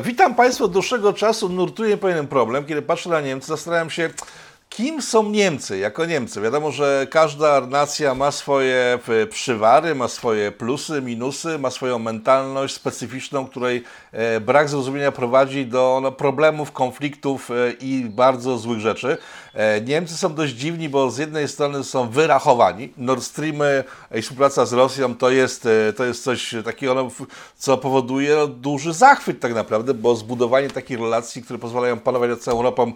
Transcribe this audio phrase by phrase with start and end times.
[0.00, 1.48] Witam Państwa od dłuższego czasu.
[1.48, 2.64] Nurtuje pewien problem.
[2.64, 4.10] Kiedy patrzę na Niemcy, zastanawiam się,
[4.76, 6.40] kim są Niemcy jako Niemcy.
[6.40, 12.74] Wiadomo, że każda nacja ma swoje e, przywary, ma swoje plusy, minusy, ma swoją mentalność
[12.74, 19.18] specyficzną, której e, brak zrozumienia prowadzi do no, problemów, konfliktów e, i bardzo złych rzeczy.
[19.86, 22.92] Niemcy są dość dziwni, bo z jednej strony są wyrachowani.
[22.96, 23.84] Nord Streamy
[24.14, 27.10] i współpraca z Rosją to jest, to jest coś takiego, no,
[27.56, 32.56] co powoduje duży zachwyt tak naprawdę, bo zbudowanie takich relacji, które pozwalają panować nad całą
[32.56, 32.92] Europą,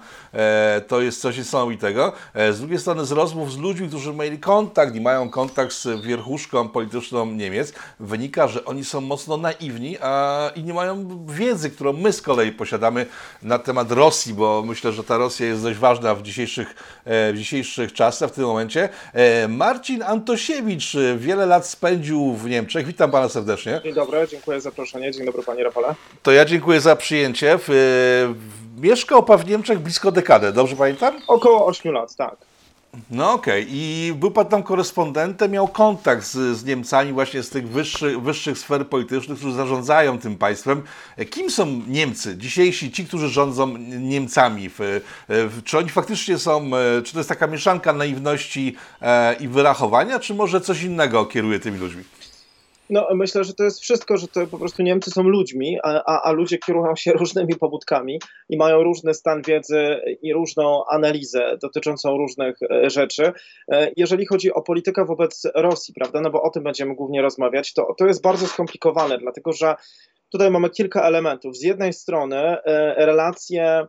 [0.88, 1.38] to jest coś
[1.70, 2.12] niesamowitego.
[2.34, 6.68] Z drugiej strony z rozmów z ludźmi, którzy mieli kontakt i mają kontakt z wierchuszką
[6.68, 12.12] polityczną Niemiec, wynika, że oni są mocno naiwni a, i nie mają wiedzy, którą my
[12.12, 13.06] z kolei posiadamy
[13.42, 16.74] na temat Rosji, bo myślę, że ta Rosja jest dość ważna w dzisiejszych,
[17.04, 18.88] e, w dzisiejszych czasach, w tym momencie.
[19.12, 22.86] E, Marcin Antosiewicz e, wiele lat spędził w Niemczech.
[22.86, 23.80] Witam Pana serdecznie.
[23.84, 25.12] Dzień dobry, dziękuję za zaproszenie.
[25.12, 25.94] Dzień dobry Panie Rafale.
[26.22, 27.58] To ja dziękuję za przyjęcie.
[28.76, 31.14] Mieszkał Pan w Niemczech blisko dekadę, dobrze pamiętam?
[31.28, 32.36] Około 8 lat, tak.
[33.10, 33.74] No okej, okay.
[33.74, 38.58] i był pan tam korespondentem, miał kontakt z, z Niemcami właśnie z tych wyższych, wyższych
[38.58, 40.82] sfer politycznych, którzy zarządzają tym państwem.
[41.30, 44.70] Kim są Niemcy, dzisiejsi, ci, którzy rządzą Niemcami?
[45.64, 46.70] Czy oni faktycznie są,
[47.04, 51.78] czy to jest taka mieszanka naiwności e, i wyrachowania, czy może coś innego kieruje tymi
[51.78, 52.04] ludźmi?
[52.90, 56.32] No, myślę, że to jest wszystko, że to po prostu Niemcy są ludźmi, a, a
[56.32, 62.56] ludzie kierują się różnymi pobudkami i mają różny stan wiedzy i różną analizę dotyczącą różnych
[62.62, 63.32] e, rzeczy.
[63.72, 67.74] E, jeżeli chodzi o politykę wobec Rosji, prawda, no bo o tym będziemy głównie rozmawiać,
[67.74, 69.74] to, to jest bardzo skomplikowane, dlatego że
[70.32, 71.56] tutaj mamy kilka elementów.
[71.56, 72.62] Z jednej strony e,
[73.06, 73.86] relacje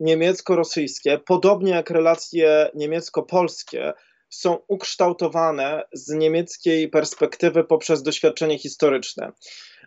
[0.00, 3.92] niemiecko-rosyjskie, podobnie jak relacje niemiecko-polskie,
[4.30, 9.32] są ukształtowane z niemieckiej perspektywy poprzez doświadczenie historyczne.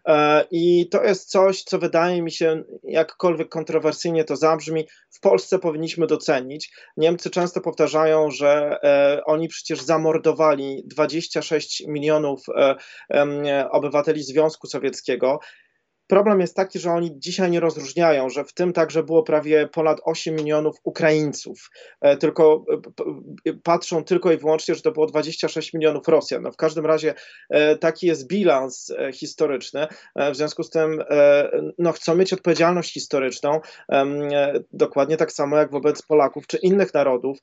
[0.05, 5.59] E, I to jest coś, co wydaje mi się, jakkolwiek kontrowersyjnie to zabrzmi, w Polsce
[5.59, 6.73] powinniśmy docenić.
[6.97, 12.45] Niemcy często powtarzają, że e, oni przecież zamordowali 26 milionów
[13.09, 15.39] e, obywateli Związku Sowieckiego.
[16.13, 20.01] Problem jest taki, że oni dzisiaj nie rozróżniają, że w tym także było prawie ponad
[20.03, 21.69] 8 milionów Ukraińców,
[22.01, 22.65] e, tylko
[23.45, 26.43] e, e, patrzą tylko i wyłącznie, że to było 26 milionów Rosjan.
[26.43, 27.13] No w każdym razie
[27.79, 31.03] taki jest bilans historyczny, w związku z tym
[31.77, 33.59] no, chcą mieć odpowiedzialność historyczną,
[34.73, 37.37] dokładnie tak samo jak wobec Polaków czy innych narodów,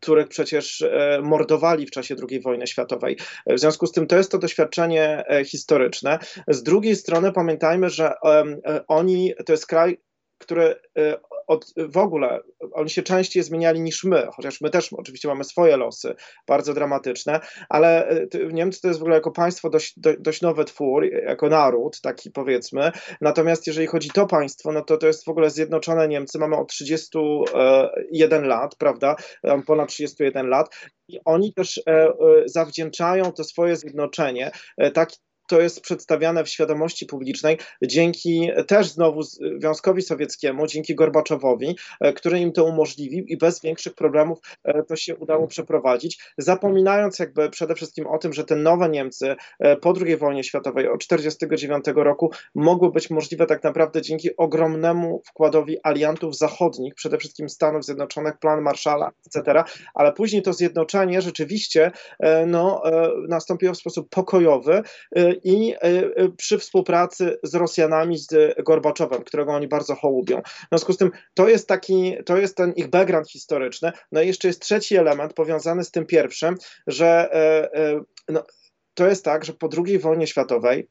[0.00, 0.84] których przecież
[1.22, 3.16] mordowali w czasie II wojny światowej.
[3.46, 6.18] W związku z tym to jest to doświadczenie historyczne.
[6.48, 9.98] Z drugiej strony pamiętajmy, pamiętajmy, że e, oni, to jest kraj,
[10.38, 12.40] który e, od, w ogóle
[12.72, 16.14] oni się częściej zmieniali niż my, chociaż my też oczywiście mamy swoje losy,
[16.46, 21.04] bardzo dramatyczne, ale e, Niemcy to jest w ogóle jako państwo dość, dość nowy twór,
[21.04, 22.92] jako naród, taki powiedzmy.
[23.20, 26.68] Natomiast jeżeli chodzi to państwo, no to to jest w ogóle zjednoczone Niemcy, mamy od
[26.68, 29.16] 31 lat, prawda,
[29.66, 30.66] ponad 31 lat.
[31.08, 31.82] I oni też
[32.46, 34.50] zawdzięczają to swoje zjednoczenie
[34.94, 35.08] tak,
[35.48, 42.40] to jest przedstawiane w świadomości publicznej dzięki też znowu Związkowi Sowieckiemu, dzięki Gorbaczowowi, e, który
[42.40, 47.74] im to umożliwił i bez większych problemów e, to się udało przeprowadzić, zapominając jakby przede
[47.74, 52.30] wszystkim o tym, że te nowe Niemcy e, po II wojnie światowej od 1949 roku
[52.54, 58.62] mogły być możliwe tak naprawdę dzięki ogromnemu wkładowi aliantów zachodnich, przede wszystkim Stanów Zjednoczonych, plan
[58.62, 59.64] Marszala, etc.,
[59.94, 61.90] ale później to zjednoczenie rzeczywiście
[62.46, 62.82] no,
[63.28, 64.82] nastąpiło w sposób pokojowy
[65.44, 70.42] i e, e, przy współpracy z Rosjanami, z Gorbaczowem, którego oni bardzo hołubią.
[70.42, 73.92] W związku z tym to jest taki, to jest ten ich background historyczny.
[74.12, 76.54] No i jeszcze jest trzeci element powiązany z tym pierwszym,
[76.86, 77.34] że
[77.74, 78.42] e, no,
[78.94, 80.88] to jest tak, że po II wojnie światowej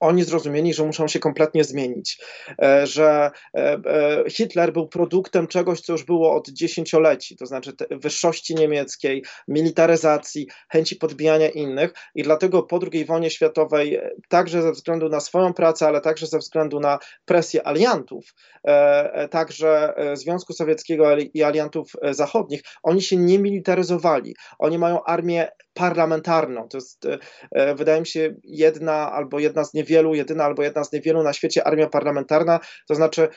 [0.00, 2.18] oni zrozumieli, że muszą się kompletnie zmienić,
[2.62, 7.72] e, że e, e, Hitler był produktem czegoś, co już było od dziesięcioleci, to znaczy
[7.90, 15.08] wyższości niemieckiej, militaryzacji, chęci podbijania innych i dlatego po II wojnie światowej, także ze względu
[15.08, 18.34] na swoją pracę, ale także ze względu na presję aliantów,
[19.30, 24.36] także Związku Sowieckiego i aliantów zachodnich, oni się nie militaryzowali.
[24.58, 25.48] Oni mają armię
[25.80, 26.68] parlamentarną.
[26.68, 27.06] To jest,
[27.76, 31.64] wydaje mi się, jedna albo jedna z niewielu, jedyna albo jedna z niewielu na świecie
[31.64, 33.28] armia parlamentarna, to znaczy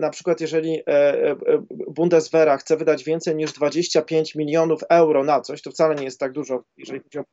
[0.00, 1.36] na przykład jeżeli e, e,
[1.70, 6.32] Bundeswehra chce wydać więcej niż 25 milionów euro na coś, to wcale nie jest tak
[6.32, 7.24] dużo, jeżeli chodzi o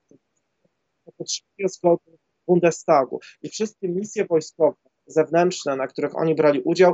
[1.17, 2.17] potrzebuje zgody
[2.47, 4.77] Bundestagu i wszystkie misje wojskowe
[5.07, 6.93] zewnętrzne, na których oni brali udział,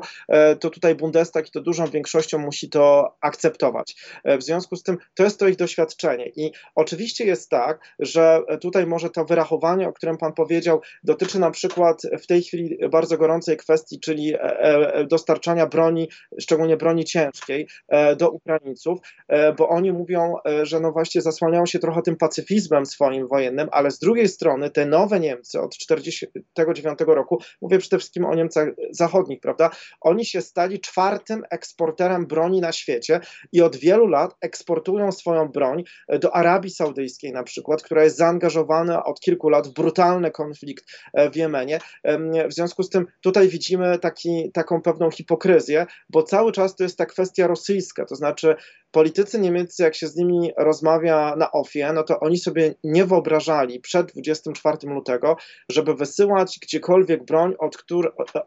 [0.60, 3.96] to tutaj Bundestag i to dużą większością musi to akceptować.
[4.26, 6.30] W związku z tym to jest to ich doświadczenie.
[6.36, 11.52] I oczywiście jest tak, że tutaj może to wyrachowanie, o którym Pan powiedział, dotyczy na
[11.52, 14.34] przykład w tej chwili bardzo gorącej kwestii, czyli
[15.08, 17.68] dostarczania broni, szczególnie broni ciężkiej,
[18.18, 19.00] do Ukraińców,
[19.58, 20.34] bo oni mówią,
[20.64, 24.86] że no właśnie zasłaniają się trochę tym pacyfizmem swoim wojennym, ale z drugiej strony te
[24.86, 29.70] nowe Niemcy od 1949 roku, mówię przede wszystkim o Niemcach zachodnich, prawda?
[30.02, 33.20] Oni się stali czwartym eksporterem broni na świecie
[33.52, 35.84] i od wielu lat eksportują swoją broń
[36.20, 41.30] do Arabii Saudyjskiej na przykład, która jest zaangażowana od kilku lat w brutalny konflikt e,
[41.30, 41.80] w Jemenie.
[42.50, 46.98] W związku z tym tutaj widzimy taki, taką pewną hipokryzję, bo cały czas to jest
[46.98, 48.56] ta kwestia rosyjska, to znaczy
[48.94, 53.80] politycy niemieccy, jak się z nimi rozmawia na OFIE, no to oni sobie nie wyobrażali
[53.80, 55.36] przed 24 lutego,
[55.70, 57.78] żeby wysyłać gdziekolwiek broń, od,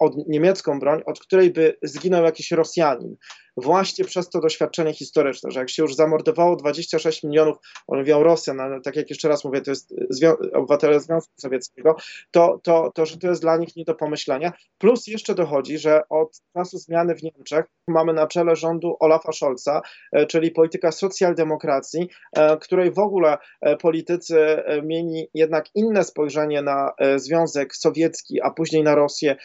[0.01, 3.17] od niemiecką broń, od której by zginął jakiś Rosjanin
[3.57, 7.57] właśnie przez to doświadczenie historyczne, że jak się już zamordowało 26 milionów,
[7.87, 11.97] on mówią Rosjan, ale tak jak jeszcze raz mówię, to jest zwią obywatele Związku Sowieckiego,
[12.31, 14.53] to, to, to, że to jest dla nich nie do pomyślenia.
[14.79, 19.83] Plus jeszcze dochodzi, że od czasu zmiany w Niemczech mamy na czele rządu Olafa Scholza,
[20.13, 24.37] e, czyli polityka socjaldemokracji, e, której w ogóle e, politycy
[24.83, 29.37] mieli jednak inne spojrzenie na Związek Sowiecki, a później na Rosję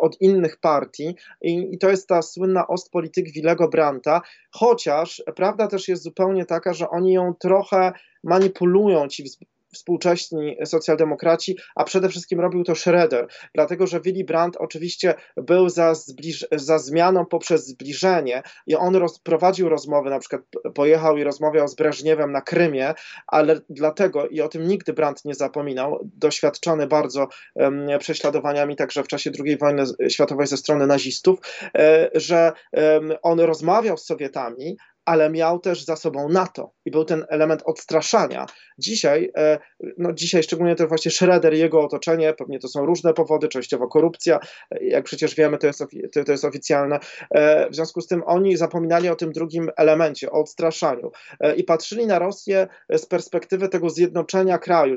[0.00, 4.20] od innych partii i, i to jest ta słynna Ostpolitik Wilego Branta,
[4.50, 7.92] chociaż prawda też jest zupełnie taka, że oni ją trochę
[8.24, 9.24] manipulują, ci
[9.72, 15.94] współcześni socjaldemokraci, a przede wszystkim robił to Schroeder, dlatego że Willy Brandt oczywiście był za,
[15.94, 20.42] zbliż, za zmianą poprzez zbliżenie i on prowadził rozmowy, na przykład
[20.74, 22.94] pojechał i rozmawiał z Breżniewem na Krymie,
[23.26, 29.08] ale dlatego, i o tym nigdy Brandt nie zapominał, doświadczony bardzo um, prześladowaniami także w
[29.08, 31.38] czasie II wojny światowej ze strony nazistów,
[31.74, 37.04] e, że um, on rozmawiał z Sowietami, ale miał też za sobą NATO i był
[37.04, 38.46] ten element odstraszania.
[38.78, 39.58] Dzisiaj, e,
[39.98, 43.88] no dzisiaj szczególnie to właśnie Schroeder i jego otoczenie, pewnie to są różne powody, częściowo
[43.88, 44.38] korupcja,
[44.80, 45.84] jak przecież wiemy, to jest,
[46.26, 46.98] to jest oficjalne.
[47.30, 51.10] E, w związku z tym oni zapominali o tym drugim elemencie, o odstraszaniu
[51.40, 54.96] e, i patrzyli na Rosję z perspektywy tego zjednoczenia kraju,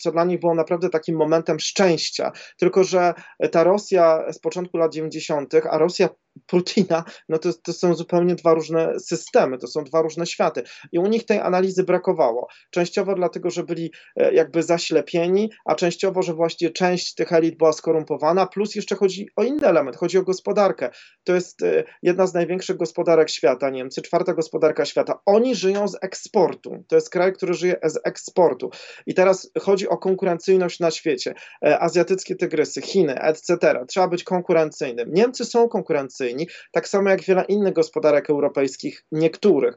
[0.00, 2.32] co dla nich było naprawdę takim momentem szczęścia.
[2.58, 3.14] Tylko, że
[3.52, 6.08] ta Rosja z początku lat 90., a Rosja
[6.46, 10.62] Putina, no to, to są zupełnie dwa różne systemy, to są dwa różne światy.
[10.92, 12.48] I u nich tej analizy brakowało.
[12.70, 17.72] Częściowo dlatego, że byli e, jakby zaślepieni, a częściowo, że właśnie część tych elit była
[17.72, 20.90] skorumpowana, plus jeszcze chodzi o inny element, chodzi o gospodarkę.
[21.24, 25.20] To jest e, jedna z największych gospodarek świata, Niemcy, czwarta gospodarka świata.
[25.26, 26.84] Oni żyją z eksportu.
[26.88, 28.70] To jest kraj, który żyje z eksportu.
[29.06, 31.34] I teraz chodzi o konkurencyjność na świecie.
[31.64, 33.56] E, azjatyckie tygrysy, Chiny, etc.
[33.88, 35.08] Trzeba być konkurencyjnym.
[35.12, 36.27] Niemcy są konkurencyjni
[36.72, 39.74] tak samo jak wiele innych gospodarek europejskich, niektórych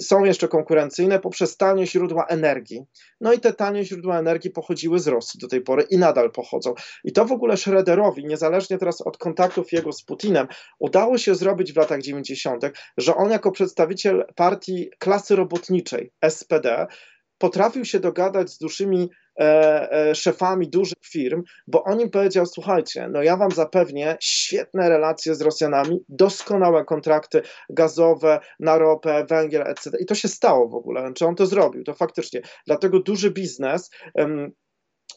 [0.00, 2.84] są jeszcze konkurencyjne poprzez tanie źródła energii.
[3.20, 6.74] No i te tanie źródła energii pochodziły z Rosji do tej pory i nadal pochodzą.
[7.04, 10.46] I to w ogóle Schroederowi, niezależnie teraz od kontaktów jego z Putinem,
[10.78, 12.64] udało się zrobić w latach 90.,
[12.96, 16.86] że on jako przedstawiciel partii klasy robotniczej SPD
[17.38, 19.23] potrafił się dogadać z duszymi e,
[20.14, 25.40] szefami dużych firm, bo on im powiedział: Słuchajcie, no ja wam zapewnię świetne relacje z
[25.40, 29.90] Rosjanami, doskonałe kontrakty gazowe na ropę, węgiel, etc.
[30.00, 31.12] I to się stało w ogóle.
[31.14, 31.84] Czy on to zrobił?
[31.84, 32.40] To faktycznie.
[32.66, 33.90] Dlatego duży biznes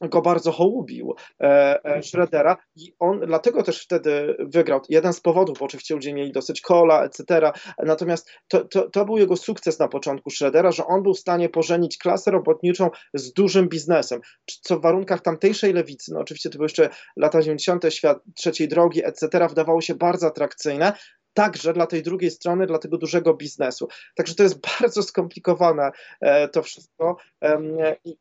[0.01, 4.81] go bardzo hołubił e, e, Schroedera i on dlatego też wtedy wygrał.
[4.89, 7.51] Jeden z powodów, bo oczywiście ludzie mieli dosyć kola, etc.
[7.83, 11.49] Natomiast to, to, to był jego sukces na początku Schroedera, że on był w stanie
[11.49, 14.21] pożenić klasę robotniczą z dużym biznesem,
[14.61, 19.05] co w warunkach tamtejszej lewicy, no oczywiście to były jeszcze lata 90., świat trzeciej drogi,
[19.05, 20.93] etc., wydawało się bardzo atrakcyjne,
[21.37, 23.87] także dla tej drugiej strony, dla tego dużego biznesu.
[24.15, 25.91] Także to jest bardzo skomplikowane
[26.21, 27.17] e, to wszystko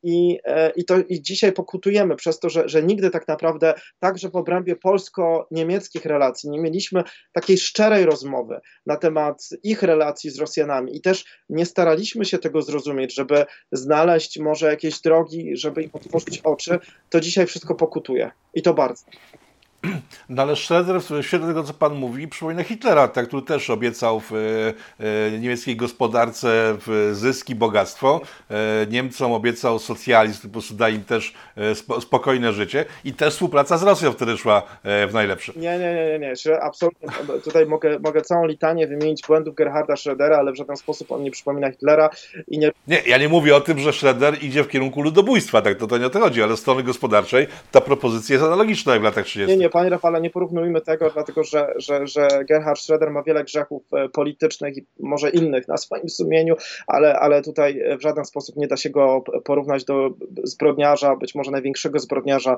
[0.03, 4.31] i, e, i, to, i dzisiaj pokutujemy przez to, że, że nigdy tak naprawdę, także
[4.31, 10.97] w obrębie polsko-niemieckich relacji, nie mieliśmy takiej szczerej rozmowy na temat ich relacji z Rosjanami
[10.97, 16.41] i też nie staraliśmy się tego zrozumieć, żeby znaleźć może jakieś drogi, żeby im otworzyć
[16.45, 16.79] oczy,
[17.11, 19.05] to dzisiaj wszystko pokutuje i to bardzo.
[20.29, 24.21] No ale Schroeder w świetle tego, co Pan mówi, przypomina Hitlera, tak, który też obiecał
[24.31, 24.33] w
[25.01, 26.77] e, niemieckiej gospodarce
[27.13, 28.21] zyski, bogactwo.
[28.51, 33.79] E, Niemcom obiecał socjalizm, po prostu da im też e, spokojne życie i też współpraca
[33.79, 35.53] z Rosją wtedy szła w najlepsze.
[35.57, 36.61] Nie, nie, nie, nie, nie.
[36.61, 37.09] absolutnie.
[37.45, 41.31] Tutaj mogę, mogę całą litanię wymienić błędów Gerharda Schrödera, ale w żaden sposób on nie
[41.31, 42.11] przypomina Hitlera
[42.49, 42.71] i nie...
[42.89, 45.99] Nie, ja nie mówię o tym, że Schroeder idzie w kierunku ludobójstwa, tak, to, to
[45.99, 49.25] nie o to chodzi, ale z strony gospodarczej ta propozycja jest analogiczna jak w latach
[49.25, 49.57] 30.
[49.57, 53.45] Nie, nie, panie Rafale, nie porównujmy tego, dlatego że, że, że Gerhard Schroeder ma wiele
[53.45, 56.55] grzechów e, politycznych i może innych na swoim sumieniu,
[56.87, 60.11] ale, ale tutaj w żaden sposób nie da się go porównać do
[60.45, 62.57] zbrodniarza, być może największego zbrodniarza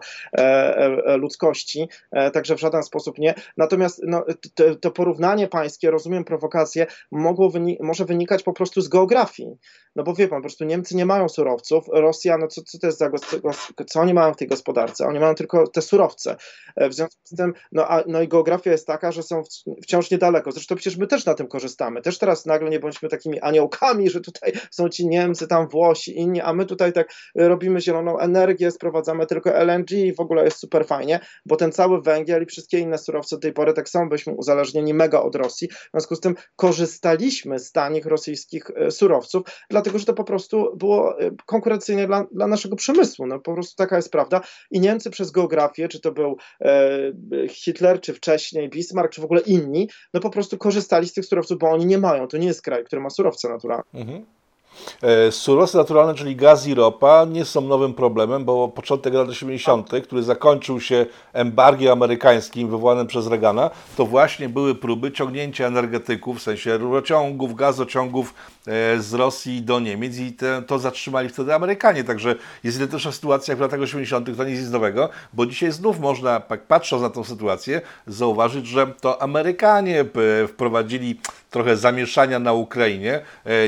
[1.19, 1.89] ludzkości,
[2.33, 3.35] także w żaden sposób nie.
[3.57, 8.89] Natomiast no, to, to porównanie pańskie, rozumiem prowokację, mogło wyni może wynikać po prostu z
[8.89, 9.57] geografii.
[9.97, 12.87] No bo wie pan, po prostu Niemcy nie mają surowców, Rosja, no co, co to
[12.87, 13.11] jest za,
[13.87, 15.07] co oni mają w tej gospodarce?
[15.07, 16.37] Oni mają tylko te surowce.
[16.77, 19.43] E, w związku z tym, no, a, no i geografia jest taka, że są
[19.83, 20.53] wciąż niedaleko.
[20.53, 22.03] Zresztą przecież my też na tym korzystamy.
[22.03, 26.41] Też teraz nagle nie bądźmy takimi aniołkami, że tutaj są ci Niemcy, tam Włosi, inni,
[26.41, 30.87] a my tutaj tak robimy zieloną energię, sprowadzamy tylko LNG i w ogóle jest super
[30.87, 34.33] fajnie, bo ten cały węgiel i wszystkie inne surowce do tej pory tak samo byśmy
[34.33, 35.69] uzależnieni mega od Rosji.
[35.69, 40.77] W związku z tym korzystaliśmy z tanich rosyjskich e, surowców, dlatego że to po prostu
[40.77, 43.27] było e, konkurencyjne dla, dla naszego przemysłu.
[43.27, 44.41] No po prostu taka jest prawda.
[44.71, 46.88] I Niemcy przez geografię, czy to był e,
[47.49, 51.59] Hitler, czy wcześniej Bismarck, czy w ogóle inni, no po prostu korzystali z tych surowców,
[51.59, 52.29] bo oni nie mają.
[52.29, 53.85] To nie jest kraj, który ma surowce naturalne.
[53.95, 54.25] Mhm.
[55.03, 59.91] E, surowce naturalne, czyli gaz i ropa, nie są nowym problemem, bo początek lat 80.,
[60.05, 66.43] który zakończył się embargiem amerykańskim wywołanym przez Reagana, to właśnie były próby ciągnięcia energetyków, w
[66.43, 68.35] sensie rurociągów, gazociągów
[68.99, 72.05] z Rosji do Niemiec i te, to zatrzymali wtedy Amerykanie.
[72.05, 72.35] Także
[72.65, 77.03] jest identyczna sytuacja jak w latach 80., to nic nowego, bo dzisiaj znów można, patrząc
[77.03, 81.21] na tę sytuację, zauważyć, że to Amerykanie e, wprowadzili
[81.51, 83.21] trochę zamieszania na Ukrainie,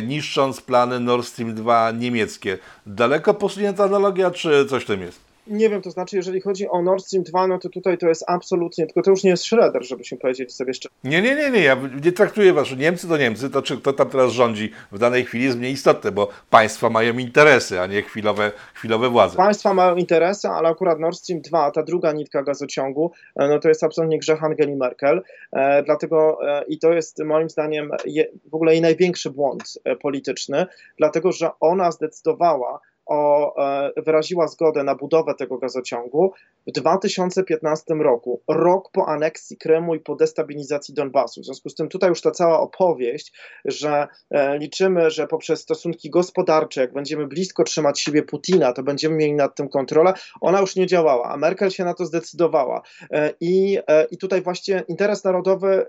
[0.02, 2.58] niszcząc plany Nord Stream 2 niemieckie.
[2.86, 5.29] Daleko posunięta analogia, czy coś w tym jest?
[5.46, 8.24] Nie wiem, to znaczy, jeżeli chodzi o Nord Stream 2, no to tutaj to jest
[8.26, 10.88] absolutnie, tylko to już nie jest Schroeder, żebyśmy powiedzieli sobie jeszcze.
[11.04, 14.10] Nie, nie, nie, nie, ja nie traktuję was, Niemcy to Niemcy, to czy kto tam
[14.10, 18.52] teraz rządzi w danej chwili jest mniej istotne, bo państwa mają interesy, a nie chwilowe,
[18.74, 19.36] chwilowe władze.
[19.36, 23.68] Państwa mają interesy, ale akurat Nord Stream 2, ta druga nitka gazociągu, e, no to
[23.68, 28.54] jest absolutnie grzech Angeli Merkel, e, dlatego e, i to jest moim zdaniem je, w
[28.54, 30.66] ogóle jej największy błąd e, polityczny,
[30.98, 36.32] dlatego że ona zdecydowała, o, e, wyraziła zgodę na budowę tego gazociągu
[36.66, 41.40] w 2015 roku, rok po aneksji Krymu i po destabilizacji Donbasu.
[41.40, 46.10] W związku z tym tutaj już ta cała opowieść, że e, liczymy, że poprzez stosunki
[46.10, 50.76] gospodarcze, jak będziemy blisko trzymać siebie Putina, to będziemy mieli nad tym kontrolę, ona już
[50.76, 52.82] nie działała, a Merkel się na to zdecydowała.
[53.10, 53.78] E, I,
[54.10, 55.86] i tutaj właśnie interes narodowy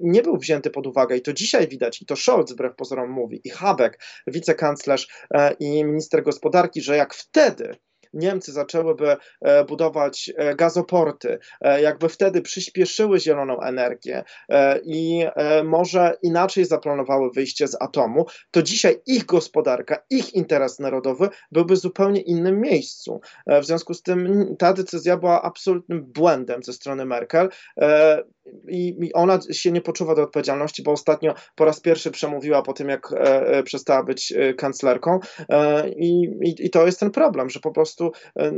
[0.00, 3.40] nie był wzięty pod uwagę i to dzisiaj widać, i to Scholz wbrew pozorom mówi,
[3.44, 7.76] i Habeck, wicekanclerz e, i minister gospodarki, że jak wtedy
[8.12, 11.38] Niemcy zaczęłyby e, budować e, gazoporty,
[11.82, 14.24] jakby wtedy przyspieszyły zieloną energię
[14.84, 15.24] i
[15.64, 21.78] może inaczej zaplanowały wyjście z atomu, to dzisiaj ich gospodarka, ich interes narodowy byłby w
[21.78, 23.20] zupełnie innym miejscu.
[23.46, 27.48] W związku z tym ta decyzja była absolutnym błędem ze strony Merkel
[28.68, 32.88] i, ona się nie poczuwa do odpowiedzialności, bo ostatnio po raz pierwszy przemówiła po tym,
[32.88, 37.60] jak e, e przestała być e, kanclerką e, i, i, to jest ten problem, że
[37.60, 37.97] po prostu
[38.36, 38.52] e,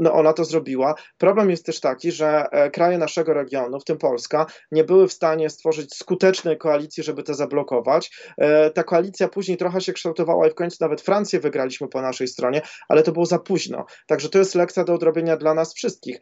[0.00, 0.94] no ona to zrobiła.
[1.18, 5.12] Problem jest też taki, że e, kraje naszego regionu, w tym Polska, nie były w
[5.12, 8.34] stanie stworzyć skutecznej koalicji, żeby to zablokować.
[8.74, 12.62] ta koalicja później trochę się kształtowała i w końcu nawet Francję wygraliśmy po naszej stronie,
[12.88, 13.86] ale to było za późno.
[14.06, 16.20] Także to jest lekcja do odrobienia dla nas wszystkich.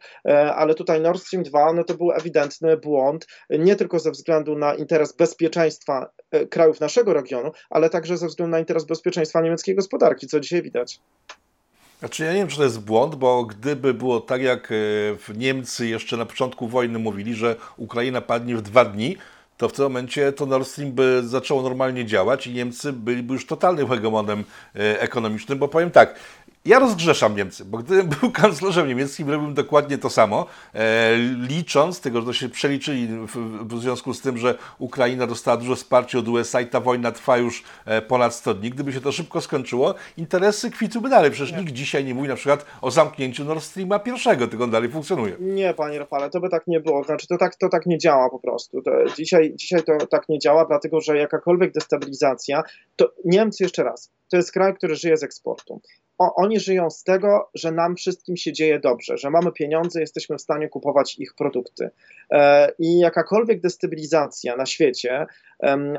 [0.55, 4.75] ale tutaj Nord Stream 2, no to był ewidentny błąd nie tylko ze względu na
[4.75, 10.27] interes bezpieczeństwa e, krajów naszego regionu, ale także ze względu na interes bezpieczeństwa niemieckiej gospodarki,
[10.27, 10.99] co dzisiaj widać.
[12.03, 14.75] Znaczy ja nie wiem, czy to jest błąd, bo gdyby było tak, jak e,
[15.17, 19.17] w Niemcy jeszcze na początku wojny mówili, że Ukraina padnie w dwa dni,
[19.57, 23.45] to w tym momencie to Nord Stream by zaczęło normalnie działać i Niemcy byliby już
[23.45, 24.43] totalnym hegemonem
[24.75, 26.15] e, ekonomicznym, bo powiem tak,
[26.65, 31.15] ja rozgrzeszam Niemcy, bo gdybym był kanclerzem niemieckim, robiłbym dokładnie to samo, e,
[31.49, 35.75] licząc, tego, że to się przeliczyli w, w, związku z tym, że Ukraina dostała dużo
[35.75, 38.69] wsparcia od USA i ta wojna trwa już e, ponad 100 dni.
[38.69, 41.31] Gdyby się to szybko skończyło, interesy kwitłyby dalej.
[41.31, 41.57] Przecież nie.
[41.57, 45.35] nikt dzisiaj nie mówi na przykład o zamknięciu Nord Streama pierwszego, tylko on dalej funkcjonuje.
[45.39, 47.03] Nie, panie Rafale, to by tak nie było.
[47.03, 48.81] Znaczy, to tak, to tak nie działa po prostu.
[48.81, 52.63] To dzisiaj, dzisiaj to tak nie działa, dlatego że jakakolwiek destabilizacja,
[52.95, 55.81] to Niemcy jeszcze raz, to jest kraj, który żyje z eksportu
[56.17, 60.37] o, oni żyją z tego, że nam wszystkim się dzieje dobrze, że mamy pieniądze, jesteśmy
[60.37, 61.89] w stanie kupować ich produkty.
[62.31, 65.25] E, I jakakolwiek destabilizacja na świecie,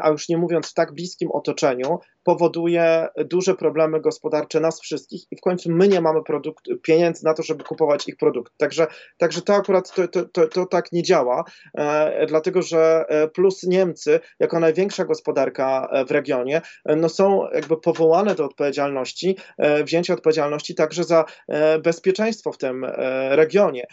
[0.02, 5.36] a już nie mówiąc w tak bliskim otoczeniu, powoduje duże problemy gospodarcze nas wszystkich i
[5.36, 8.52] w końcu my nie mamy produkt, pieniędzy na to, żeby kupować ich produkt.
[8.56, 13.28] Także, także to akurat to, to, to, to tak nie działa, e, dlatego że e,
[13.28, 20.14] plus Niemcy, jako największa gospodarka w regionie, no są jakby powołane do odpowiedzialności, e, wzięcia
[20.14, 23.86] odpowiedzialności także za e, bezpieczeństwo w tym e, regionie.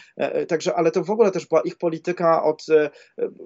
[0.48, 2.66] Także, ale to w ogóle też była ich polityka od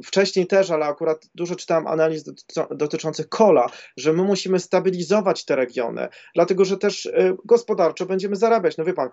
[0.04, 2.24] wcześniej też, ale akurat dużo czytałem analiz
[2.70, 3.66] dotyczących kola,
[3.96, 7.08] że my musimy stabilizować te regiony, dlatego że też
[7.44, 8.76] gospodarczo będziemy zarabiać.
[8.76, 9.08] No wie pan,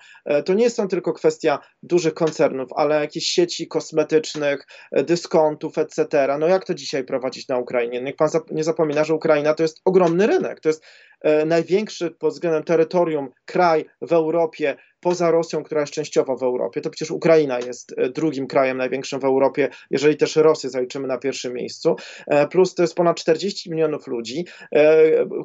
[0.46, 6.05] to nie są tylko kwestia dużych koncernów, ale jakieś sieci kosmetycznych, dyskontów, etc.
[6.39, 8.01] No jak to dzisiaj prowadzić na Ukrainie?
[8.01, 10.84] Niech pan nie zapomina, że Ukraina to jest ogromny rynek, to jest
[11.24, 16.82] E, największy pod względem terytorium kraj w Europie, poza Rosją, która jest częściowo w Europie.
[16.82, 21.18] To przecież Ukraina jest e, drugim krajem największym w Europie, jeżeli też Rosję zaliczymy na
[21.18, 21.96] pierwszym miejscu.
[22.28, 24.46] E, plus to jest ponad 40 milionów ludzi.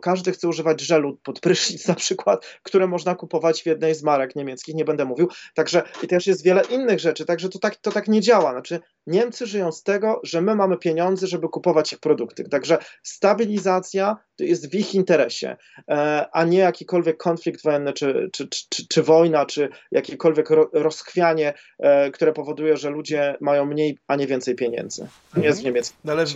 [0.02, 4.36] Każdy chce używać żelu pod prysznic na przykład, które można kupować w jednej z marek
[4.36, 5.28] niemieckich, nie będę mówił.
[5.54, 8.52] Także i też jest wiele innych rzeczy, także to tak, to tak nie działa.
[8.52, 12.44] Znaczy Niemcy żyją z tego, że my mamy pieniądze, żeby kupować ich produkty.
[12.44, 15.56] Także stabilizacja jest w ich interesie,
[15.90, 22.10] e, a nie jakikolwiek konflikt wojenny, czy, czy, czy, czy wojna, czy jakiekolwiek rozchwianie, e,
[22.10, 25.08] które powoduje, że ludzie mają mniej, a nie więcej pieniędzy.
[25.36, 25.64] Nie jest w mhm.
[25.64, 25.98] niemieckim.
[26.04, 26.26] No ale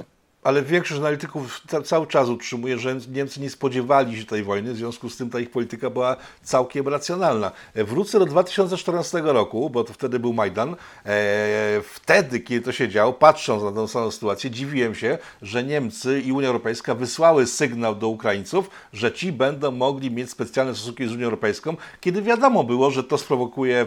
[0.42, 5.10] ale większość analityków cały czas utrzymuje, że Niemcy nie spodziewali się tej wojny, w związku
[5.10, 7.52] z tym ta ich polityka była całkiem racjonalna.
[7.74, 10.76] Wrócę do 2014 roku, bo to wtedy był Majdan.
[11.06, 16.20] E, wtedy, kiedy to się działo, patrząc na tę samą sytuację, dziwiłem się, że Niemcy
[16.20, 21.12] i Unia Europejska wysłały sygnał do Ukraińców, że ci będą mogli mieć specjalne stosunki z
[21.12, 23.86] Unią Europejską, kiedy wiadomo było, że to sprowokuje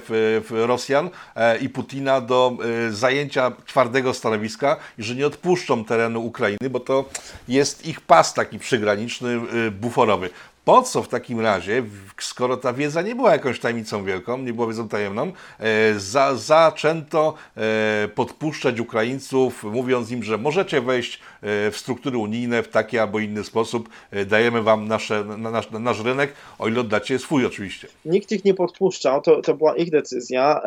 [0.50, 2.58] Rosjan e, i Putina do
[2.88, 7.06] e, zajęcia twardego stanowiska i że nie odpuszczą terenu Ukrainy Ukrainy, bo to
[7.48, 10.30] jest ich pas taki przygraniczny, y, buforowy.
[10.66, 11.84] Po co w takim razie,
[12.20, 17.34] skoro ta wiedza nie była jakąś tajemnicą wielką, nie była wiedzą tajemną, e, za, zaczęto
[17.58, 23.20] e, podpuszczać Ukraińców, mówiąc im, że możecie wejść e, w struktury unijne w taki albo
[23.20, 23.90] inny sposób,
[24.28, 27.88] dajemy wam nasze, nasz, nasz rynek, o ile oddacie swój oczywiście.
[28.06, 30.62] Nikt ich nie podpuszczał, to, to była ich decyzja.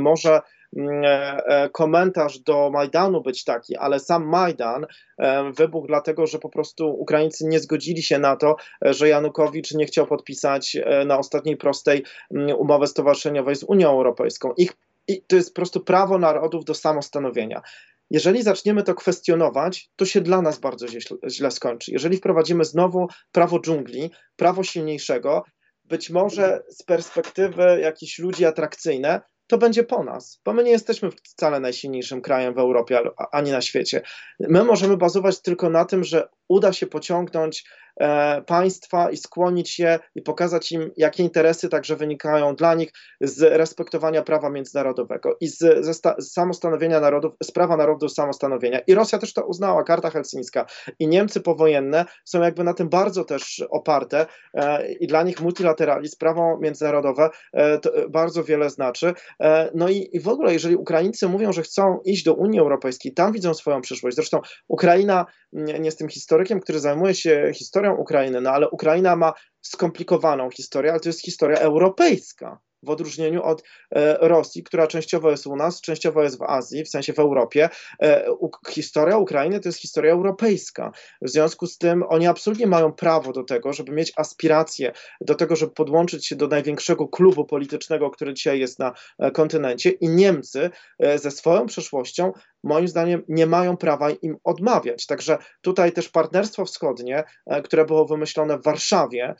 [0.00, 0.42] Może e, e,
[1.72, 4.86] komentarz do Majdanu być taki, ale sam Majdan
[5.18, 9.86] e, wybuchł dlatego, że po prostu Ukraińcy nie zgodzili się na to, że Janukowicz nie
[9.86, 10.76] chciał podpisać
[11.06, 14.52] na ostatniej prostej mm, umowy stowarzyszeniowej z Unią Europejską.
[14.56, 14.72] Ich,
[15.08, 17.62] i to jest po prostu prawo narodów do samostanowienia.
[18.10, 21.92] Jeżeli zaczniemy to kwestionować, to się dla nas bardzo źle, źle skończy.
[21.92, 25.42] Jeżeli wprowadzimy znowu prawo dżungli, prawo silniejszego,
[25.84, 31.10] być może z perspektywy jakichś ludzi atrakcyjne, to będzie po nas, bo my nie jesteśmy
[31.10, 33.00] wcale najsilniejszym krajem w Europie
[33.32, 34.02] ani na świecie.
[34.40, 37.64] My możemy bazować tylko na tym, że uda się pociągnąć
[38.00, 43.42] e, państwa i skłonić je i pokazać im, jakie interesy także wynikają dla nich z
[43.42, 48.78] respektowania prawa międzynarodowego i z, sta, z samostanowienia narodów, z prawa narodu samostanowienia.
[48.78, 50.66] I Rosja też to uznała, karta helsińska.
[50.98, 56.18] I Niemcy powojenne są jakby na tym bardzo też oparte e, i dla nich multilateralizm,
[56.18, 59.12] prawo międzynarodowe e, bardzo wiele znaczy.
[59.40, 63.14] E, no i, i w ogóle, jeżeli Ukraińcy mówią, że chcą iść do Unii Europejskiej,
[63.14, 64.16] tam widzą swoją przyszłość.
[64.16, 69.16] Zresztą Ukraina, nie, nie jestem historykiem, historykiem, który zajmuje się historią Ukrainy, no ale Ukraina
[69.16, 75.30] ma skomplikowaną historię, ale to jest historia europejska w odróżnieniu od e, Rosji, która częściowo
[75.30, 77.68] jest u nas, częściowo jest w Azji, w sensie w Europie.
[78.02, 78.26] E,
[78.68, 80.92] historia Ukrainy to jest historia europejska.
[81.22, 85.56] W związku z tym oni absolutnie mają prawo do tego, żeby mieć aspiracje do tego,
[85.56, 90.70] żeby podłączyć się do największego klubu politycznego, który dzisiaj jest na e, kontynencie i Niemcy
[91.16, 92.32] ze swoją przeszłością
[92.64, 95.06] moim zdaniem nie mają prawa im odmawiać.
[95.06, 97.24] Także tutaj też Partnerstwo Wschodnie,
[97.64, 99.34] które było wymyślone w Warszawie,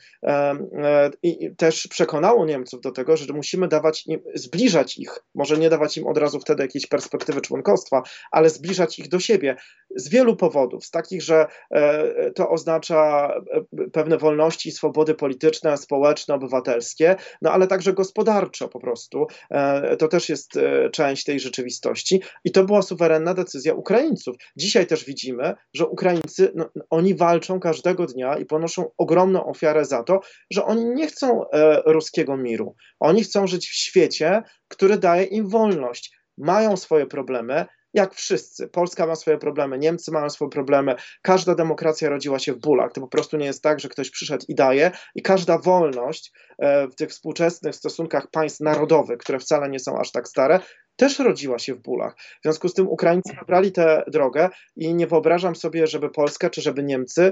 [1.23, 5.97] i też przekonało Niemców do tego, że musimy dawać im, zbliżać ich, może nie dawać
[5.97, 9.55] im od razu wtedy jakiejś perspektywy członkostwa, ale zbliżać ich do siebie
[9.95, 16.35] z wielu powodów, z takich, że e, to oznacza e, pewne wolności, swobody polityczne, społeczne,
[16.35, 19.27] obywatelskie, no ale także gospodarczo po prostu.
[19.51, 20.59] E, to też jest
[20.91, 24.35] część tej rzeczywistości i to była suwerenna decyzja Ukraińców.
[24.57, 30.03] Dzisiaj też widzimy, że Ukraińcy, no, oni walczą każdego dnia i ponoszą ogromną ofiarę za
[30.03, 30.19] to,
[30.51, 31.41] że oni nie chcą
[31.85, 32.75] ruskiego miru.
[32.99, 36.17] Oni chcą żyć w świecie, który daje im wolność.
[36.37, 38.67] Mają swoje problemy, jak wszyscy.
[38.67, 42.91] Polska ma swoje problemy, Niemcy mają swoje problemy, każda demokracja rodziła się w bólach.
[42.93, 46.87] To po prostu nie jest tak, że ktoś przyszedł i daje, i każda wolność e,
[46.87, 50.59] w tych współczesnych stosunkach państw narodowych, które wcale nie są aż tak stare,
[50.95, 52.15] też rodziła się w bólach.
[52.17, 56.61] W związku z tym Ukraińcy wybrali tę drogę i nie wyobrażam sobie, żeby Polska czy
[56.61, 57.31] żeby Niemcy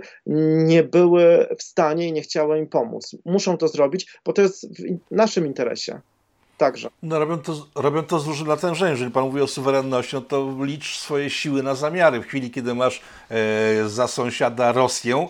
[0.66, 3.16] nie były w stanie i nie chciały im pomóc.
[3.26, 6.02] Muszą to zrobić, bo to jest w naszym interesie.
[6.58, 6.90] Także.
[7.04, 8.92] No robią to, robią to z dużym natężeniem.
[8.92, 12.22] Jeżeli Pan mówi o suwerenności, no to licz swoje siły na zamiary.
[12.22, 15.28] W chwili, kiedy masz e, za sąsiada Rosję,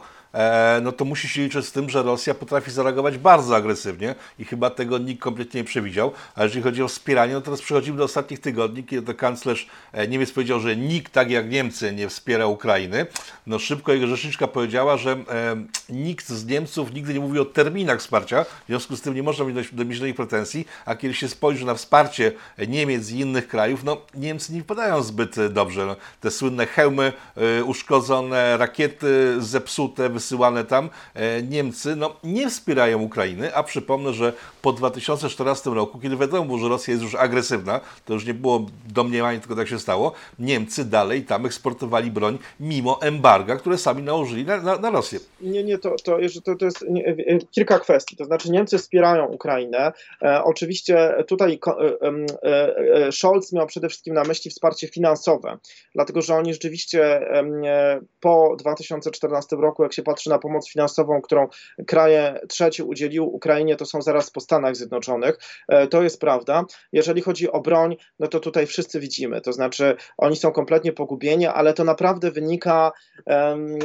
[0.82, 4.70] no to musi się liczyć z tym, że Rosja potrafi zareagować bardzo agresywnie i chyba
[4.70, 6.12] tego nikt kompletnie nie przewidział.
[6.36, 10.08] A jeżeli chodzi o wspieranie, no teraz przechodzimy do ostatnich tygodni, kiedy to kanclerz e,
[10.08, 13.06] Niemiec powiedział, że nikt tak jak Niemcy nie wspiera Ukrainy.
[13.48, 18.00] No szybko jego rzeczniczka powiedziała, że e, nikt z Niemców nigdy nie mówi o terminach
[18.00, 21.66] wsparcia, w związku z tym nie można mieć do, do pretensji, a kiedy się spojrzy
[21.66, 22.32] na wsparcie
[22.68, 25.86] Niemiec i innych krajów, no Niemcy nie podają zbyt dobrze.
[25.86, 33.02] No, te słynne hełmy e, uszkodzone, rakiety zepsute, wysyłane tam, e, Niemcy no, nie wspierają
[33.02, 38.14] Ukrainy, a przypomnę, że po 2014 roku, kiedy wiadomo że Rosja jest już agresywna, to
[38.14, 43.56] już nie było domniemania, tylko tak się stało, Niemcy dalej tam eksportowali broń mimo embarga,
[43.56, 45.20] które sami nałożyli na, na, na Rosję.
[45.42, 47.16] Nie, nie, to, to, to, to jest nie, e,
[47.52, 48.16] kilka kwestii.
[48.16, 49.92] To znaczy Niemcy wspierają Ukrainę.
[50.22, 55.58] E, oczywiście tutaj e, e, Scholz miał przede wszystkim na myśli wsparcie finansowe,
[55.96, 61.48] dlatego że oni rzeczywiście e, po 2014 roku, jak się patrzy na pomoc finansową, którą
[61.88, 65.38] kraje trzecie udzieliły Ukrainie, to są zaraz po Stanach Zjednoczonych.
[65.68, 66.66] E, to jest prawda.
[66.92, 71.46] Jeżeli chodzi o broń, no to tutaj wszyscy widzimy, to znaczy oni są kompletnie pogubieni,
[71.46, 72.92] ale to naprawdę wynika.
[73.26, 73.78] Um,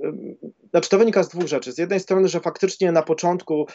[0.00, 0.36] um,
[0.72, 1.72] znaczy to wynika z dwóch rzeczy.
[1.72, 3.66] Z jednej strony, że faktycznie na początku,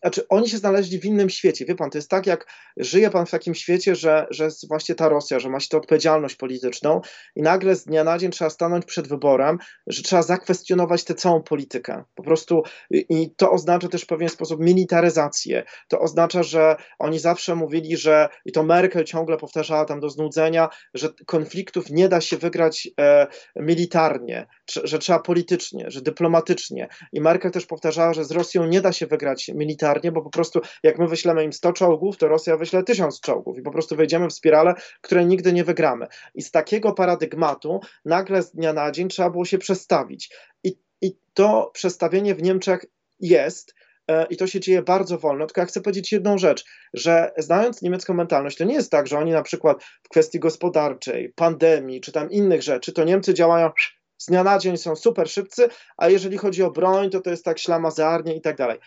[0.00, 1.64] znaczy oni się znaleźli w innym świecie.
[1.64, 2.46] Wie pan, to jest tak, jak
[2.76, 5.76] żyje pan w takim świecie, że, że jest właśnie ta Rosja, że ma się tę
[5.76, 7.00] odpowiedzialność polityczną
[7.36, 11.42] i nagle z dnia na dzień trzeba stanąć przed wyborem, że trzeba zakwestionować tę całą
[11.42, 12.04] politykę.
[12.14, 15.64] Po prostu i to oznacza też w pewien sposób militaryzację.
[15.88, 20.68] To oznacza, że oni zawsze mówili, że i to Merkel ciągle powtarzała tam do znudzenia,
[20.94, 24.46] że konfliktów nie da się wygrać e, militarnie,
[24.84, 26.88] że trzeba politycznie, że dyplomatycznie dyplomatycznie.
[27.12, 30.60] I Merkel też powtarzała, że z Rosją nie da się wygrać militarnie, bo po prostu
[30.82, 34.28] jak my wyślemy im 100 czołgów, to Rosja wyśle 1000 czołgów i po prostu wejdziemy
[34.28, 36.06] w spiralę, której nigdy nie wygramy.
[36.34, 40.34] I z takiego paradygmatu nagle z dnia na dzień trzeba było się przestawić.
[40.64, 42.84] I, i to przestawienie w Niemczech
[43.20, 43.74] jest,
[44.08, 45.46] e, i to się dzieje bardzo wolno.
[45.46, 49.18] Tylko ja chcę powiedzieć jedną rzecz, że znając niemiecką mentalność, to nie jest tak, że
[49.18, 53.70] oni na przykład w kwestii gospodarczej, pandemii czy tam innych rzeczy, to Niemcy działają
[54.18, 57.44] z dnia na dzień są super szybcy, a jeżeli chodzi o broń, to to jest
[57.44, 58.78] tak ślamazarnie i tak dalej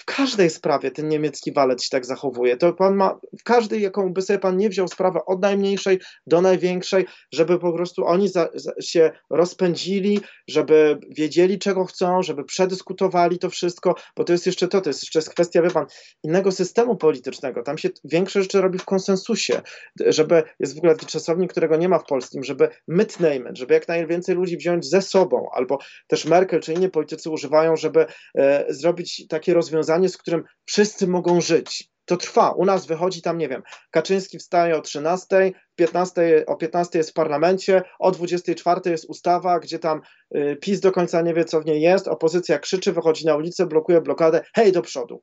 [0.00, 2.56] w każdej sprawie ten niemiecki walec się tak zachowuje.
[2.56, 6.40] To pan ma, w każdej, jaką by sobie pan nie wziął sprawę od najmniejszej do
[6.40, 13.38] największej, żeby po prostu oni za, za się rozpędzili, żeby wiedzieli, czego chcą, żeby przedyskutowali
[13.38, 15.86] to wszystko, bo to jest jeszcze to, to jest jeszcze kwestia, wie pan,
[16.22, 17.62] innego systemu politycznego.
[17.62, 19.60] Tam się większe rzeczy robi w konsensusie,
[20.06, 23.88] żeby, jest w ogóle taki czasownik, którego nie ma w polskim, żeby mitnehmen, żeby jak
[23.88, 29.26] najwięcej ludzi wziąć ze sobą, albo też Merkel czy inni politycy używają, żeby e, zrobić
[29.28, 31.90] takie rozwiązanie, rozwiązanie, z którym wszyscy mogą żyć.
[32.04, 32.50] To trwa.
[32.50, 37.14] U nas wychodzi tam, nie wiem, Kaczyński wstaje o 13, 15, o 15 jest w
[37.14, 40.00] parlamencie, o 24 jest ustawa, gdzie tam
[40.36, 43.66] y, PiS do końca nie wie, co w niej jest, opozycja krzyczy, wychodzi na ulicę,
[43.66, 45.22] blokuje blokadę, hej, do przodu.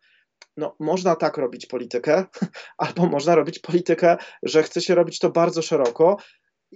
[0.58, 2.26] No, można tak robić politykę,
[2.86, 6.18] albo można robić politykę, że chce się robić to bardzo szeroko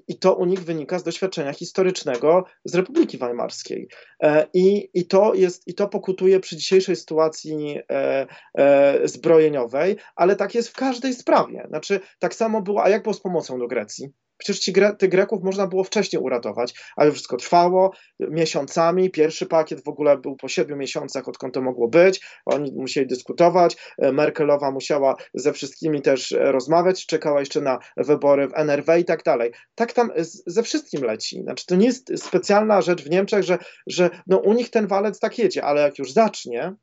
[0.08, 3.88] i to u nich wynika z doświadczenia historycznego z Republiki Weimarskiej.
[4.24, 8.28] E, I, i, to, jest, i to pokutuje przy dzisiejszej sytuacji e,
[8.58, 11.66] e, zbrojeniowej, ale tak jest w każdej sprawie.
[11.68, 14.14] Znaczy, tak samo było, a jak było z pomocą do Grecji?
[14.42, 19.10] Przecież ci tych Greków można było wcześniej uratować, ale wszystko trwało miesiącami.
[19.10, 22.22] Pierwszy pakiet w ogóle był po siedmiu miesiącach, odkąd to mogło być.
[22.46, 23.78] Oni musieli dyskutować.
[23.98, 29.06] E, Merkelowa musiała ze wszystkimi też e, rozmawiać, czekała jeszcze na wybory w NRW i
[29.06, 29.52] tak dalej.
[29.76, 30.12] Tak tam
[30.48, 31.42] ze wszystkim leci.
[31.44, 35.20] Znaczy, to nie jest specjalna rzecz w Niemczech, że, że no, u nich ten walec
[35.20, 36.74] tak jedzie, ale jak już zacznie,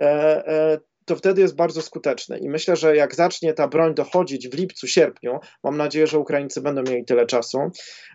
[0.00, 2.38] e, to wtedy jest bardzo skuteczny.
[2.38, 6.60] I myślę, że jak zacznie ta broń dochodzić w lipcu, sierpniu, mam nadzieję, że Ukraińcy
[6.60, 7.58] będą mieli tyle czasu,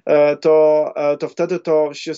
[0.05, 2.11] e, to, e, to wtedy to się,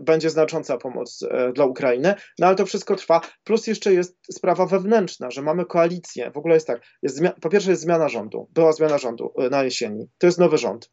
[0.00, 2.14] będzie znacząca pomoc e, dla Ukrainy.
[2.38, 3.20] No ale to wszystko trwa.
[3.44, 6.30] Plus jeszcze jest sprawa wewnętrzna, że mamy koalicję.
[6.30, 8.48] W ogóle jest tak, jest po pierwsze jest zmiana rządu.
[8.54, 10.08] Była zmiana rządu na jesieni.
[10.18, 10.90] To jest nowy rząd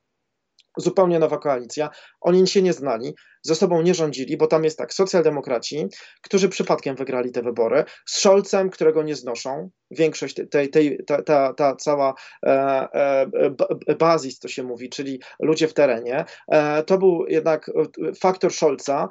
[0.78, 1.90] zupełnie nowa koalicja.
[2.22, 3.16] Oni się nie znali.
[3.42, 5.88] Ze sobą nie rządzili, bo tam jest tak, socjaldemokraci,
[6.22, 11.54] którzy przypadkiem wygrali te wybory, z Scholzem, którego nie znoszą, większość tej, tej, ta, ta,
[11.54, 12.14] ta cała
[12.46, 12.50] e,
[13.88, 17.72] e, bazis, to się mówi, czyli ludzie w terenie, e, to był jednak
[18.20, 19.08] faktor Scholza,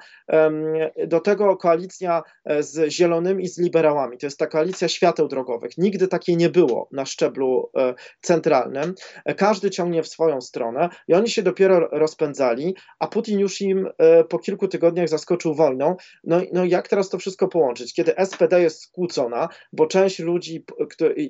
[1.06, 5.78] do tego koalicja e, z zielonymi i z liberałami, to jest ta koalicja świateł drogowych,
[5.78, 11.14] nigdy takiej nie było na szczeblu e, centralnym, e, każdy ciągnie w swoją stronę i
[11.14, 13.88] oni się dopiero rozpędzali, a Putin już im
[14.24, 18.82] po kilku tygodniach zaskoczył wojną, no, no jak teraz to wszystko połączyć, kiedy SPD jest
[18.82, 20.64] skłócona, bo część ludzi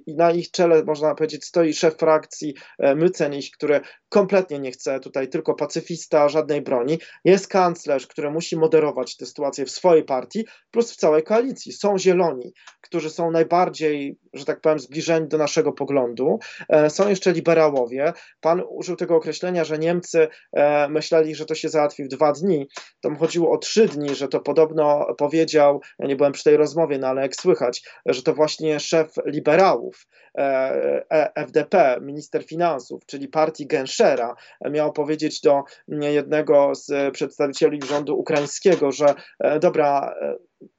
[0.07, 5.01] i na ich czele, można powiedzieć, stoi szef frakcji e, Myceniś, który kompletnie nie chce
[5.01, 6.99] tutaj tylko pacyfista, żadnej broni.
[7.25, 11.73] Jest kanclerz, który musi moderować tę sytuację w swojej partii, plus w całej koalicji.
[11.73, 16.39] Są zieloni, którzy są najbardziej, że tak powiem, zbliżeni do naszego poglądu.
[16.69, 18.13] E, są jeszcze liberałowie.
[18.41, 22.69] Pan użył tego określenia, że Niemcy e, myśleli, że to się załatwi w dwa dni.
[23.01, 26.99] Tam chodziło o trzy dni, że to podobno powiedział, ja nie byłem przy tej rozmowie,
[26.99, 30.07] no ale jak słychać, że to właśnie szef liberałów,
[30.39, 34.35] e, FDP, minister finansów, czyli partii Genschera,
[34.71, 39.15] miał powiedzieć do jednego z przedstawicieli rządu ukraińskiego, że
[39.61, 40.15] dobra,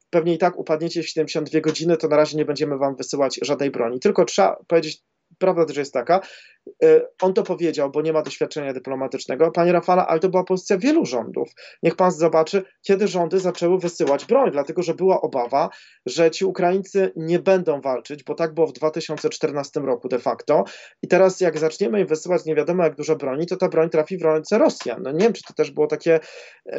[0.10, 3.72] pewnie i tak upadniecie w 72 godziny, to na razie nie będziemy wam wysyłać żadnej
[3.72, 4.00] broni.
[4.00, 5.04] Tylko trzeba powiedzieć
[5.40, 6.22] prawda też jest taka,
[6.84, 9.52] e, on to powiedział, bo nie ma doświadczenia dyplomatycznego.
[9.52, 11.50] Panie Rafale, ale to była pozycja wielu rządów.
[11.84, 15.70] Niech pan zobaczy, kiedy rządy zaczęły wysyłać broń, dlatego że była obawa,
[16.06, 20.64] że ci Ukraińcy nie będą walczyć, bo tak było w 2014 roku de facto.
[21.02, 24.18] I teraz, jak zaczniemy im wysyłać nie wiadomo jak dużo broni, to ta broń trafi
[24.18, 25.02] w ręce Rosjan.
[25.04, 26.20] No nie wiem, czy to też było takie,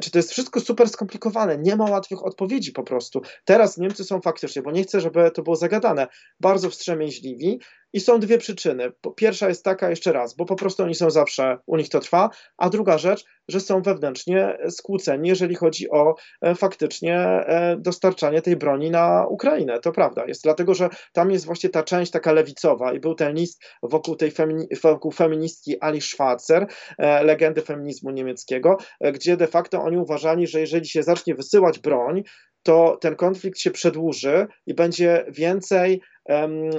[0.03, 1.59] czy to jest wszystko super skomplikowane.
[1.59, 3.21] Nie ma łatwych odpowiedzi po prostu.
[3.45, 6.07] Teraz Niemcy są faktycznie, bo nie chcę, żeby to było zagadane,
[6.41, 7.61] bardzo wstrzemięźliwi
[7.93, 8.93] i są dwie przyczyny.
[9.17, 12.31] Pierwsza jest taka, jeszcze raz, bo po prostu oni są zawsze, u nich to trwa,
[12.57, 18.57] a druga rzecz, że są wewnętrznie skłóceni, jeżeli chodzi o e, faktycznie e, dostarczanie tej
[18.57, 19.81] broni na Ukrainę.
[19.81, 23.35] To prawda jest, dlatego że tam jest właśnie ta część taka lewicowa i był ten
[23.35, 26.67] list wokół tej femini wokół feministki Ali Schwarzer,
[26.99, 28.77] e, legendy feminizmu niemieckiego,
[29.13, 32.23] gdzie de facto oni uważali, że jeżeli się zacznie wysyłać broń,
[32.63, 36.01] to ten konflikt się przedłuży i będzie więcej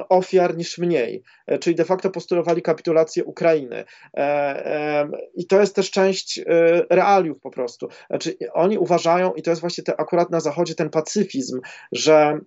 [0.10, 3.84] ofiar niż mniej, e, czyli de facto postulowali kapitulację Ukrainy.
[4.18, 6.44] E, I to jest też część e,
[6.90, 7.88] realiów po prostu.
[8.10, 11.60] Znaczy, oni uważają, i to jest właśnie te, akurat na Zachodzie ten pacyfizm,
[11.92, 12.40] że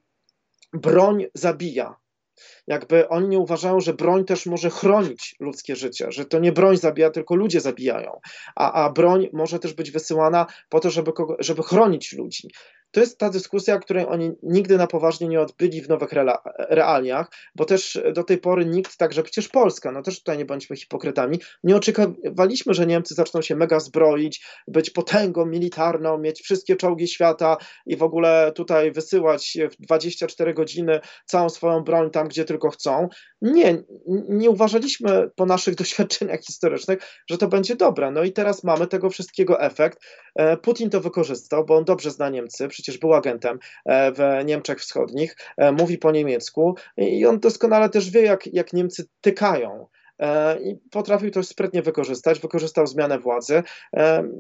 [0.73, 1.97] broń zabija,
[2.67, 6.77] jakby oni nie uważają, że broń też może chronić ludzkie życie, że to nie broń
[6.77, 8.21] zabija, tylko ludzie zabijają,
[8.57, 12.49] a, a broń może też być wysyłana po to, żeby, żeby chronić ludzi
[12.95, 16.11] to jest ta dyskusja, której oni nigdy na poważnie nie odbyli w nowych
[16.69, 20.77] realiach, bo też do tej pory nikt, także przecież Polska, no też tutaj nie bądźmy
[20.77, 27.09] hipokrytami, nie oczekiwaliśmy, że Niemcy zaczną się mega zbroić, być potęgą militarną, mieć wszystkie czołgi
[27.09, 32.71] świata i w ogóle tutaj wysyłać w 24 godziny całą swoją broń tam, gdzie tylko
[32.71, 33.09] chcą.
[33.43, 33.83] Nie,
[34.29, 36.99] nie uważaliśmy po naszych doświadczeniach historycznych,
[37.31, 38.11] że to będzie dobre.
[38.11, 39.99] No i teraz mamy tego wszystkiego efekt.
[40.35, 44.81] E, Putin to wykorzystał, bo on dobrze zna Niemcy, przecież był agentem e, w Niemczech
[44.81, 49.87] Wschodnich, e, mówi po niemiecku i on doskonale też wie, jak, jak Niemcy tykają
[50.19, 53.63] e, i potrafił to sprytnie wykorzystać, wykorzystał zmianę władzy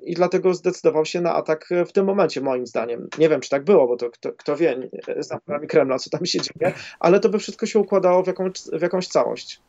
[0.02, 3.08] i dlatego zdecydował się na atak w tym momencie, moim zdaniem.
[3.18, 6.38] Nie wiem, czy tak było, bo to kto, kto wie, znam Kremla, co tam się
[6.40, 9.60] dzieje, ale to by wszystko się układało w jakąś, w jakąś całość.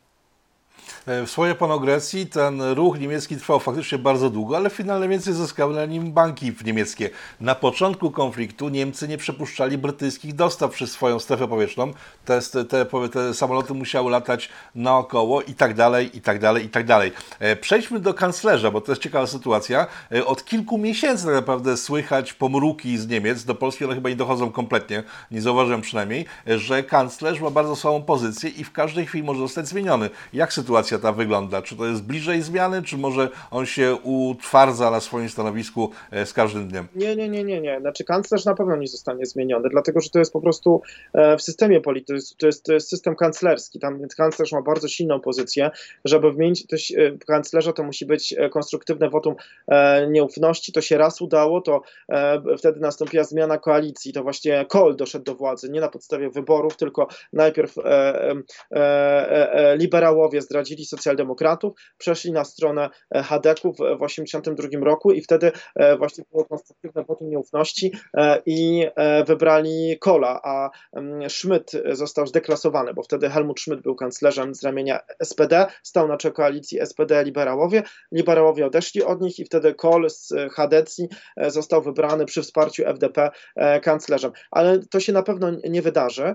[1.06, 5.74] E, w swojej panogresji ten ruch niemiecki trwał faktycznie bardzo długo, ale finalnie więcej zyskały
[5.74, 7.10] na nim banki niemieckie.
[7.40, 11.92] Na początku konfliktu Niemcy nie przepuszczali brytyjskich dostaw przez swoją strefę powietrzną.
[12.24, 16.86] Te, te, te samoloty musiały latać naokoło i tak dalej, i tak dalej, i tak
[16.86, 17.12] dalej.
[17.38, 19.86] E, przejdźmy do kanclerza, bo to jest ciekawa sytuacja.
[20.12, 24.16] E, od kilku miesięcy tak naprawdę słychać pomruki z Niemiec, do Polski one chyba nie
[24.16, 29.24] dochodzą kompletnie, nie zauważyłem przynajmniej, że kanclerz ma bardzo słabą pozycję i w każdej chwili
[29.24, 30.10] może zostać zmieniony.
[30.32, 31.62] Jak sytuacja sytuacja ta wygląda?
[31.62, 36.32] Czy to jest bliżej zmiany, czy może on się utwardza na swoim stanowisku e, z
[36.32, 36.88] każdym dniem?
[36.94, 37.80] Nie, nie, nie, nie, nie.
[37.80, 41.42] Znaczy kanclerz na pewno nie zostanie zmieniony, dlatego że to jest po prostu e, w
[41.42, 43.78] systemie politycznym, to jest, to jest system kanclerski.
[43.78, 45.70] Tam kanclerz ma bardzo silną pozycję.
[46.04, 49.34] Żeby wymienić to, e, kanclerza, to musi być konstruktywne wotum
[50.10, 50.72] nieufności.
[50.72, 51.82] To się raz udało, to
[52.58, 54.12] wtedy nastąpiła zmiana koalicji.
[54.12, 57.74] To właśnie Kohl doszedł do władzy, nie na podstawie wyborów, tylko najpierw
[59.78, 65.52] liberałowie zdradzili sprowadzili socjaldemokratów, przeszli na stronę Hadeków w 1982 roku i wtedy
[65.98, 67.92] właśnie było konstruktywne wotum nieufności
[68.46, 68.86] i
[69.26, 75.00] wybrali Kola, a mm, Schmidt został zdeklasowany, bo wtedy Helmut Schmidt był kanclerzem z ramienia
[75.22, 81.08] SPD, stał na czele koalicji SPD-liberałowie, liberałowie odeszli od nich i wtedy Kohl z Hadecji
[81.46, 83.30] został wybrany przy wsparciu FDP
[83.82, 84.32] kanclerzem.
[84.50, 86.34] Ale to się na pewno nie wydarzy.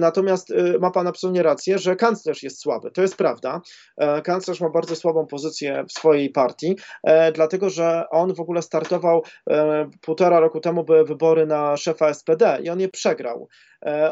[0.00, 2.90] Natomiast ma pan absolutnie rację, że kanclerz jest słaby.
[2.90, 3.60] To jest prawda.
[3.96, 8.62] E, kanclerz ma bardzo słabą pozycję w swojej partii, e, dlatego że on w ogóle
[8.62, 13.48] startował e, półtora roku temu były wybory na szefa SPD i on je przegrał.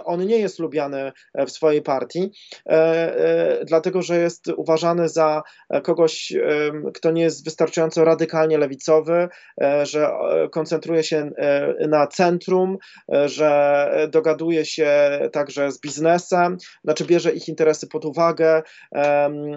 [0.05, 1.13] On nie jest lubiany
[1.47, 2.31] w swojej partii,
[3.65, 5.43] dlatego że jest uważany za
[5.83, 6.33] kogoś,
[6.95, 9.29] kto nie jest wystarczająco radykalnie lewicowy,
[9.83, 10.11] że
[10.51, 11.31] koncentruje się
[11.89, 12.79] na centrum,
[13.25, 18.63] że dogaduje się także z biznesem, znaczy bierze ich interesy pod uwagę,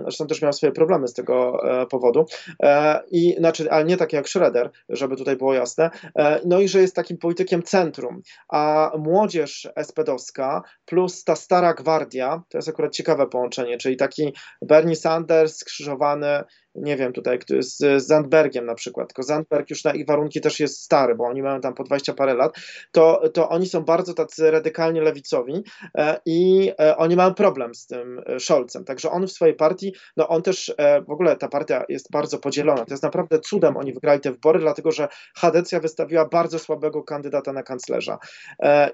[0.02, 2.26] zresztą też miał swoje problemy z tego e, powodu,
[2.64, 6.68] e, i znaczy, ale nie takie jak Schroeder, żeby tutaj było jasne, e, no i
[6.68, 12.94] że jest takim politykiem centrum, a młodzież espedowska plus ta stara gwardia, to jest akurat
[12.94, 16.44] ciekawe połączenie, czyli taki Bernie Sanders skrzyżowany
[16.76, 20.82] nie wiem, tutaj z Zandbergiem na przykład, tylko Zandberg już na ich warunki też jest
[20.82, 22.56] stary, bo oni mają tam po 20 parę lat,
[22.92, 25.64] to, to oni są bardzo tacy radykalnie lewicowi
[25.98, 29.94] e, i e, oni mają problem z tym e, Scholzem, także on w swojej partii,
[30.18, 30.76] no on też,
[31.08, 34.60] w ogóle ta partia jest bardzo podzielona, to jest naprawdę cudem oni wygrali te wybory,
[34.60, 38.18] dlatego że Hadecja wystawiła bardzo słabego kandydata na kanclerza.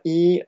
[0.03, 0.41] I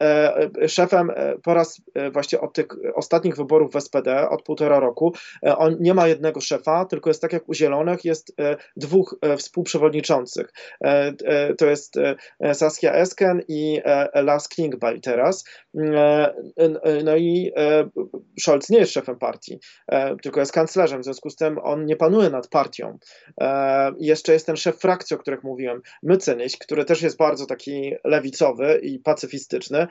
[0.67, 1.11] szefem
[1.43, 1.81] po raz
[2.13, 2.65] właśnie od tych
[2.95, 5.13] ostatnich wyborów w SPD, od półtora roku,
[5.57, 9.37] on nie ma jednego szefa, tylko jest tak jak u Zielonych, jest e, dwóch e,
[9.37, 10.53] współprzewodniczących.
[10.81, 11.13] E,
[11.57, 11.95] to jest
[12.53, 13.81] Saskia Esken i
[14.13, 15.43] Lars Klingbeil teraz.
[17.03, 17.51] No i
[18.39, 19.59] Scholz nie jest szefem partii,
[20.21, 22.97] tylko jest kanclerzem, w związku z tym on nie panuje nad partią.
[23.99, 28.79] Jeszcze jest ten szef frakcji, o których mówiłem, Mycenyś, który też jest bardzo taki lewicowy
[28.83, 29.87] i pacyfistyczny.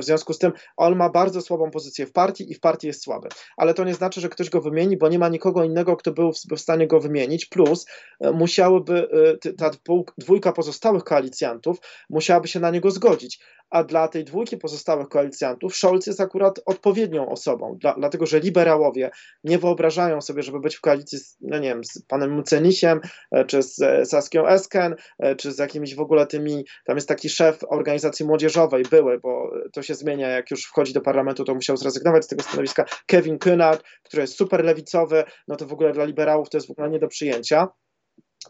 [0.00, 3.02] W związku z tym on ma bardzo słabą pozycję w partii i w partii jest
[3.02, 3.28] słaby.
[3.56, 6.32] Ale to nie znaczy, że ktoś go wymieni, bo nie ma nikogo innego, kto był
[6.32, 7.86] w stanie go wymienić, plus
[8.20, 9.08] e, musiałyby
[9.44, 9.70] e, ta
[10.18, 11.78] dwójka pozostałych koalicjantów
[12.10, 13.40] musiałaby się na niego zgodzić
[13.70, 19.10] a dla tej dwójki pozostałych koalicjantów Scholz jest akurat odpowiednią osobą, dla, dlatego że liberałowie
[19.44, 23.00] nie wyobrażają sobie, żeby być w koalicji z, no nie wiem, z panem Mucenisiem,
[23.30, 27.08] e, czy z e, Saskią Esken, e, czy z jakimiś w ogóle tymi, tam jest
[27.08, 31.54] taki szef organizacji młodzieżowej, były, bo to się zmienia, jak już wchodzi do parlamentu, to
[31.54, 35.92] musiał zrezygnować z tego stanowiska, Kevin Kynard, który jest super lewicowy, no to w ogóle
[35.92, 37.68] dla liberałów to jest w ogóle nie do przyjęcia.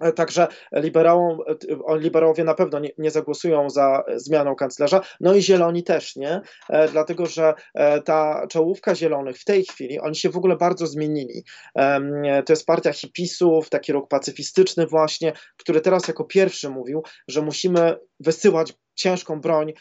[0.01, 1.38] E, także liberałom,
[1.90, 6.40] e, liberałowie na pewno nie, nie, zagłosują za zmianą kanclerza, no i zieloni też nie,
[6.68, 7.55] e, dlatego że
[8.05, 11.44] ta czołówka zielonych w tej chwili, oni się w ogóle bardzo zmienili.
[12.46, 17.99] To jest partia hipisów, taki ruch pacyfistyczny właśnie, który teraz jako pierwszy mówił, że musimy
[18.20, 19.72] wysyłać ciężką broń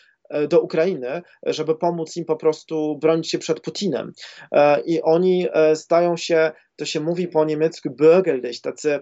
[0.49, 4.11] do Ukrainy, żeby pomóc im po prostu bronić się przed Putinem.
[4.85, 8.99] I oni stają się, to się mówi po niemiecku bürgerlich, tacy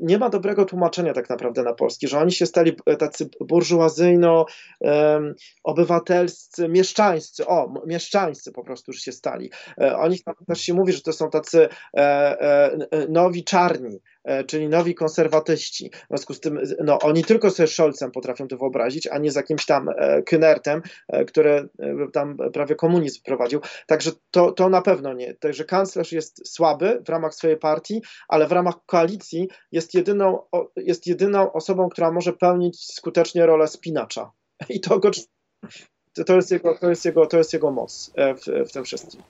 [0.00, 4.46] nie ma dobrego tłumaczenia tak naprawdę na polski, że oni się stali e, tacy burżuazyjno,
[4.80, 9.50] um, obywatelscy, mieszczańscy, o, mieszczańscy po prostu już się stali.
[9.80, 14.00] E, o nich też się mówi, że to są tacy e, e, nowi czarni, e,
[14.46, 15.90] czyli nowi konserwatyści.
[16.04, 19.34] W związku z tym, no, oni tylko sobie Scholzem potrafią to wyobrazić, a nie z
[19.34, 20.82] jakimś tam e, Kynertem,
[21.26, 21.68] który
[22.12, 23.60] tam prawie komunizm prowadził.
[23.86, 25.34] Także to, to na pewno nie.
[25.34, 30.38] Także kanclerz jest słaby w ramach swojej partii, ale w ramach koalicji jest jedyną,
[30.76, 34.30] jest jedyną osobą, która może pełnić skutecznie rolę spinacza.
[34.68, 35.10] I to, go,
[36.26, 39.22] to, jest, jego, to, jest, jego, to jest jego moc e, w, w tym wszystkim.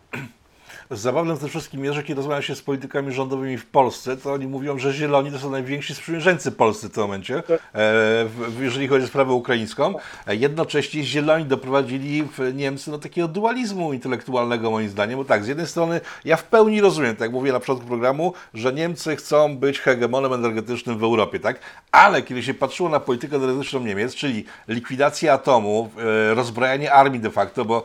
[0.90, 4.32] Zabawne w tym wszystkim jest, że kiedy rozmawia się z politykami rządowymi w Polsce, to
[4.32, 7.60] oni mówią, że zieloni to są najwięksi sprzymierzeńcy Polscy w tym momencie, tak.
[7.74, 8.26] e,
[8.60, 9.94] jeżeli chodzi o sprawę ukraińską.
[10.26, 15.66] E, jednocześnie zieloni doprowadzili Niemcy do takiego dualizmu intelektualnego moim zdaniem, bo tak, z jednej
[15.66, 19.78] strony ja w pełni rozumiem, tak jak mówię na początku programu, że Niemcy chcą być
[19.78, 21.58] hegemonem energetycznym w Europie, tak?
[21.92, 25.90] Ale kiedy się patrzyło na politykę energetyczną Niemiec, czyli likwidację atomu,
[26.30, 27.82] e, rozbrajanie armii de facto, bo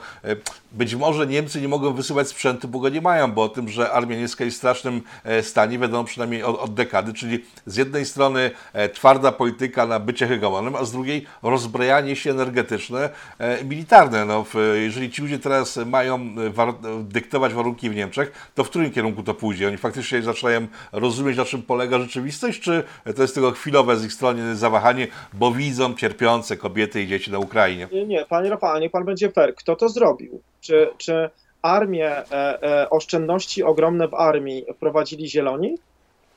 [0.78, 3.92] być może Niemcy nie mogą wysyłać sprzętu, bo go nie mają, bo o tym, że
[3.92, 8.06] armia niemiecka jest w strasznym e, stanie, wiadomo przynajmniej od, od dekady, czyli z jednej
[8.06, 13.10] strony e, twarda polityka na bycie hegemonem, a z drugiej rozbrajanie się energetyczne,
[13.40, 14.26] e, militarne.
[14.26, 19.24] No, jeżeli ci ludzie teraz mają war dyktować warunki w Niemczech, to w którym kierunku
[19.24, 19.68] to pójdzie?
[19.68, 22.84] Oni faktycznie zaczynają rozumieć, na czym polega rzeczywistość, czy
[23.16, 27.40] to jest tylko chwilowe z ich strony zawahanie, bo widzą cierpiące kobiety i dzieci na
[27.40, 27.88] Ukrainie?
[27.92, 29.56] Nie, nie panie Rafał, niech pan będzie fair.
[29.56, 30.42] Kto to zrobił?
[30.68, 31.30] Czy, czy
[31.62, 35.76] armię, e, e, oszczędności ogromne w armii prowadzili zieloni?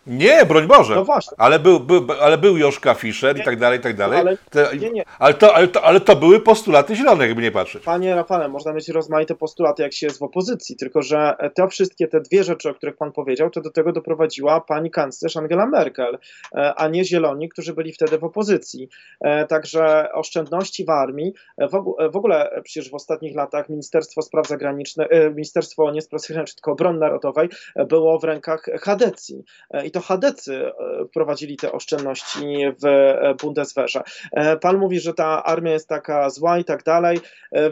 [0.07, 0.95] Nie, broń Boże.
[0.95, 1.33] No właśnie.
[1.39, 4.19] Ale był, był, ale był Joszka Fischer i tak dalej, i tak dalej.
[4.21, 5.05] Ale- Te, nie, nie.
[5.19, 7.85] Ale, to, ale, to, ale to były postulaty zielonych, jakby nie patrzeć.
[7.85, 12.09] Panie Rafale, można mieć rozmaite postulaty, jak się jest w opozycji, tylko że te wszystkie,
[12.09, 16.19] te dwie rzeczy, o których pan powiedział, to do tego doprowadziła pani kanclerz Angela Merkel,
[16.55, 18.89] e, a nie Zieloni, którzy byli wtedy w opozycji.
[19.21, 21.69] E, Także oszczędności w armii, e,
[22.11, 26.99] w ogóle, przecież w ostatnich latach Ministerstwo Spraw Zagranicznych, Ministerstwo nie Spraw Zagranicznych, tylko Obrony
[26.99, 27.49] Narodowej
[27.89, 29.45] było w rękach Hadecji
[29.91, 30.73] i to Hadecy e,
[31.13, 34.03] prowadzili te oszczędności w e, Bundeswehrze.
[34.33, 37.21] E, Pan mówi, że ta armia jest taka zła i tak dalej.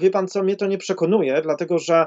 [0.01, 2.07] Wie pan co, mnie to nie przekonuje, dlatego że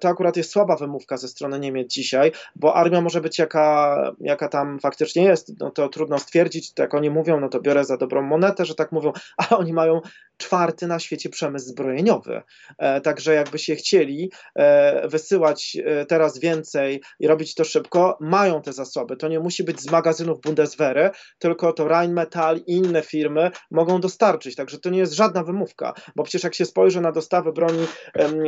[0.00, 4.48] to akurat jest słaba wymówka ze strony Niemiec dzisiaj, bo armia może być jaka, jaka
[4.48, 8.22] tam faktycznie jest, no to trudno stwierdzić, tak oni mówią, no to biorę za dobrą
[8.22, 10.00] monetę, że tak mówią, ale oni mają
[10.36, 12.42] czwarty na świecie przemysł zbrojeniowy.
[13.02, 14.32] Także jakby się chcieli
[15.04, 15.76] wysyłać
[16.08, 19.16] teraz więcej i robić to szybko, mają te zasoby.
[19.16, 24.56] To nie musi być z magazynów Bundeswehry, tylko to Rheinmetall i inne firmy mogą dostarczyć.
[24.56, 27.86] Także to nie jest żadna wymówka, bo przecież jak się spojrzy na dostawy broni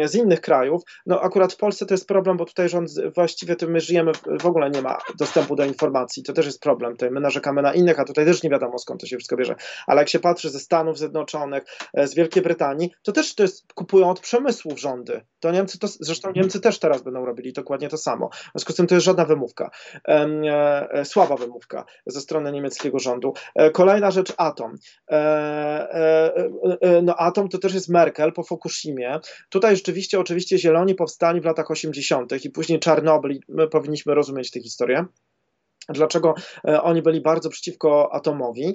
[0.05, 3.67] z innych krajów, no akurat w Polsce to jest problem, bo tutaj rząd właściwie to
[3.69, 6.23] my żyjemy, w- ogóle nie ma dostępu do informacji.
[6.23, 6.93] To też jest problem.
[6.93, 9.55] Tutaj my narzekamy na innych, a tutaj też nie wiadomo skąd to się wszystko bierze.
[9.87, 11.63] Ale jak się patrzy ze Stanów Zjednoczonych,
[11.95, 15.21] e, z Wielkiej Brytanii, to też to jest, kupują od przemysłów rządy.
[15.41, 18.29] To Niemcy to, zresztą Niemcy też teraz będą robili dokładnie to samo.
[18.33, 19.71] W związku z tym to jest żadna wymówka.
[20.91, 23.35] E, słaba wymówka ze strony niemieckiego rządu.
[23.55, 24.75] E, kolejna rzecz, atom.
[25.11, 26.33] E,
[27.03, 29.19] no atom to też jest Merkel po Fukushimie.
[29.49, 32.45] Tutaj rzeczywiście, oczywiście zieloni powstali w latach 80.
[32.45, 33.41] i później Czarnobyl.
[33.49, 35.05] My powinniśmy rozumieć tę historię.
[35.89, 36.35] Dlaczego
[36.69, 38.75] e, oni byli bardzo przeciwko atomowi,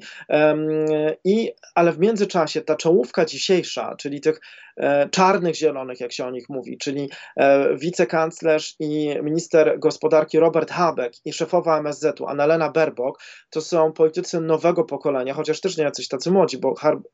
[1.23, 4.39] i, ale w międzyczasie ta czołówka dzisiejsza, czyli tych
[4.77, 10.71] e, czarnych zielonych, jak się o nich mówi, czyli e, wicekanclerz i minister gospodarki Robert
[10.71, 16.07] Habeck i szefowa MSZ-u Annalena Baerbock, to są politycy nowego pokolenia, chociaż też nie jacyś
[16.07, 16.73] tacy młodzi, bo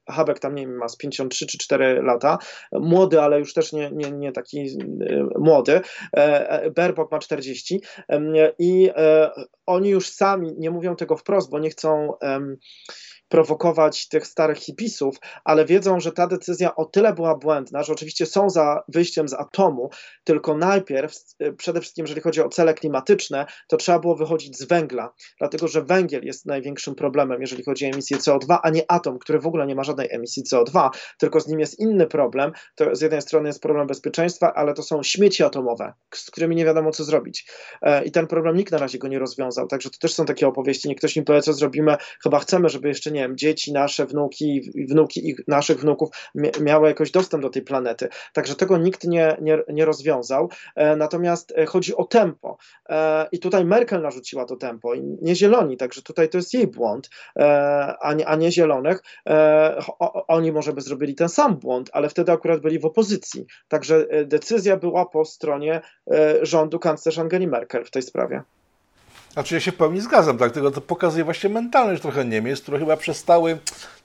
[0.09, 2.37] Habeck tam nie wiem, ma z 53 czy 4 lata,
[2.71, 4.77] młody, ale już też nie, nie, nie taki
[5.39, 5.81] młody,
[6.75, 9.31] Baerbock ma 40 em, i e,
[9.83, 12.57] oni już sami nie mówią tego wprost, bo nie chcą em,
[13.33, 18.25] prowokować tych starych hipisów, ale wiedzą, że ta decyzja o tyle była błędna, że oczywiście
[18.25, 19.89] są za wyjściem z atomu,
[20.23, 24.63] tylko najpierw, e, przede wszystkim jeżeli chodzi o cele klimatyczne, to trzeba było wychodzić z
[24.63, 29.19] węgla, dlatego że węgiel jest największym problemem, jeżeli chodzi o emisję CO2, a nie atom,
[29.19, 32.51] który w ogóle nie ma żadnej emisji CO2, tylko z nim jest inny problem.
[32.75, 36.65] To z jednej strony jest problem bezpieczeństwa, ale to są śmieci atomowe, z którymi nie
[36.65, 37.51] wiadomo co zrobić.
[37.81, 39.67] E, I ten problem nikt na razie go nie rozwiązał.
[39.67, 40.89] Także to też są takie opowieści.
[40.89, 41.97] Niech ktoś mi powie, co zrobimy.
[42.23, 46.87] Chyba chcemy, żeby jeszcze, nie wiem, dzieci nasze, wnuki, wnuki ich, naszych wnuków mia- miały
[46.87, 48.07] jakoś dostęp do tej planety.
[48.33, 50.49] Także tego nikt nie, nie, nie rozwiązał.
[50.75, 52.57] E, Natomiast e, chodzi o tempo.
[52.89, 56.67] E, I tutaj Merkel narzuciła to tempo, i nie zieloni, także tutaj to jest jej
[56.67, 57.09] błąd,
[58.01, 59.03] a nie, a nie zielonych.
[60.27, 63.45] Oni może by zrobili ten sam błąd, ale wtedy akurat byli w opozycji.
[63.67, 65.81] Także decyzja była po stronie
[66.41, 68.43] rządu kanclerz Angeli Merkel w tej sprawie.
[69.33, 72.79] Znaczy ja się w pełni zgadzam, tak, tylko to pokazuje właśnie mentalność trochę Niemiec, które
[72.79, 73.57] chyba przestały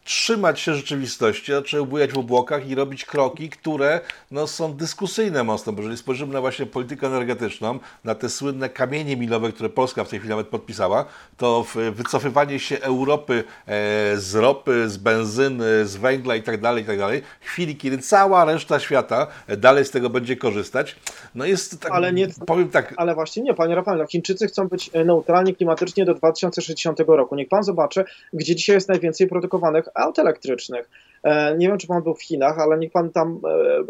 [0.04, 5.72] trzymać się rzeczywistości, zaczęły bujać w obłokach i robić kroki, które no, są dyskusyjne mocno,
[5.72, 10.08] bo jeżeli spojrzymy na właśnie politykę energetyczną, na te słynne kamienie milowe, które Polska w
[10.08, 11.04] tej chwili nawet podpisała,
[11.36, 13.72] to wycofywanie się Europy e,
[14.16, 17.98] z ropy, z benzyny, z węgla i tak dalej, i tak dalej, w chwili, kiedy
[17.98, 20.96] cała reszta świata e, dalej z tego będzie korzystać,
[21.34, 24.68] no jest tak, Ale nie- powiem tak, Ale właśnie nie, panie Rafale, no Chińczycy chcą
[24.68, 27.34] być e, neutralni klimatycznie do 2060 roku.
[27.36, 30.90] Niech pan zobaczy, gdzie dzisiaj jest najwięcej produkowanych aut elektrycznych.
[31.28, 33.40] E, Nie wiem, czy pan był w Chinach, ale niech pan tam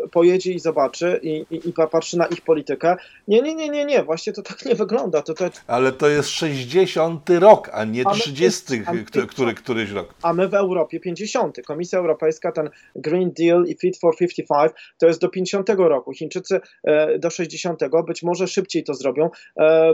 [0.04, 2.96] e, pojedzie i zobaczy i, i, i patrzy na ich politykę.
[3.28, 5.22] Nie, nie, nie, nie, nie, właśnie to tak nie wygląda.
[5.22, 9.54] To, to, Ale to jest 60 rok, a nie Ale 30, to jest- który, który,
[9.54, 10.14] któryś rok.
[10.22, 11.56] a my w Europie 50.
[11.66, 16.12] Komisja Europejska, ten Green Deal i Fit for 55 to jest do 50 roku.
[16.12, 19.30] Chińczycy e, do 60, być może szybciej to zrobią,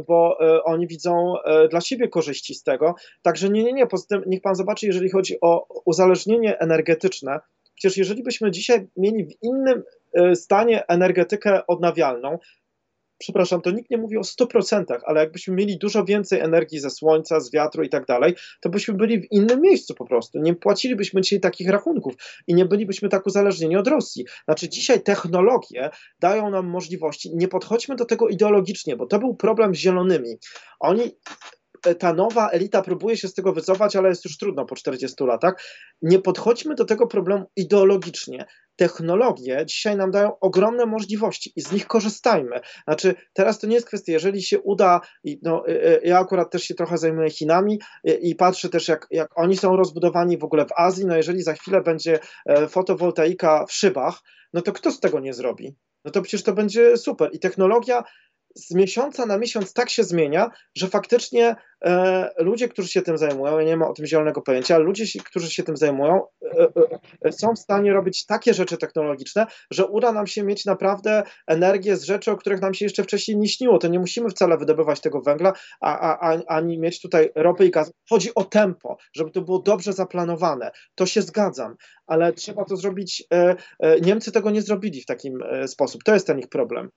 [0.06, 1.34] bo oni widzą
[1.70, 2.94] dla siebie korzyści z tego.
[3.22, 3.86] Także nie, nie, nie.
[3.86, 7.33] Poza tym niech pan zobaczy, jeżeli chodzi o uzależnienie energetyczne,
[7.74, 9.82] przecież jeżeli byśmy dzisiaj mieli w innym
[10.14, 12.38] e, stanie energetykę odnawialną,
[13.18, 17.40] przepraszam, to nikt nie mówi o 100%, ale jakbyśmy mieli dużo więcej energii ze słońca,
[17.40, 20.38] z wiatru i tak dalej, to byśmy byli w innym miejscu po prostu.
[20.38, 22.14] Nie płacilibyśmy dzisiaj takich rachunków
[22.46, 24.24] i nie bylibyśmy tak uzależnieni od Rosji.
[24.44, 27.30] Znaczy, dzisiaj technologie dają nam możliwości.
[27.36, 30.36] Nie podchodźmy do tego ideologicznie, bo to był problem z zielonymi.
[30.80, 31.10] Oni.
[31.98, 35.54] Ta nowa elita próbuje się z tego wycofać, ale jest już trudno po 40 latach.
[36.02, 38.46] Nie podchodźmy do tego problemu ideologicznie.
[38.76, 42.60] technologie dzisiaj nam dają ogromne możliwości i z nich korzystajmy.
[42.84, 45.00] Znaczy, teraz to nie jest kwestia, jeżeli się uda,
[45.42, 49.38] no, y, y, ja akurat też się trochę zajmuję Chinami i, patrzę też, jak, jak
[49.38, 53.72] oni są rozbudowani w ogóle w Azji, no jeżeli za chwilę będzie e, fotowoltaika w
[53.72, 54.20] szybach,
[54.52, 55.76] no to kto z tego nie zrobi?
[56.04, 57.30] No to przecież to będzie super.
[57.32, 58.04] I technologia
[58.54, 63.58] z miesiąca na miesiąc tak się zmienia, że faktycznie e, ludzie, którzy się tym zajmują,
[63.58, 66.68] ja nie mam o tym zielonego pojęcia, ale ludzie, którzy się tym zajmują, e,
[67.24, 71.96] e, są w stanie robić takie rzeczy technologiczne, że uda nam się mieć naprawdę energię
[71.96, 73.78] z rzeczy, o których nam się jeszcze wcześniej nie śniło.
[73.78, 77.92] To nie musimy wcale wydobywać tego węgla, a, a, ani mieć tutaj ropy i gaz.
[78.08, 80.70] Chodzi o tempo, żeby to było dobrze zaplanowane.
[80.94, 81.76] To się zgadzam,
[82.06, 83.24] ale trzeba to zrobić.
[83.32, 86.04] E, e, Niemcy tego nie zrobili w takim e, sposób.
[86.04, 86.90] To jest ten ich problem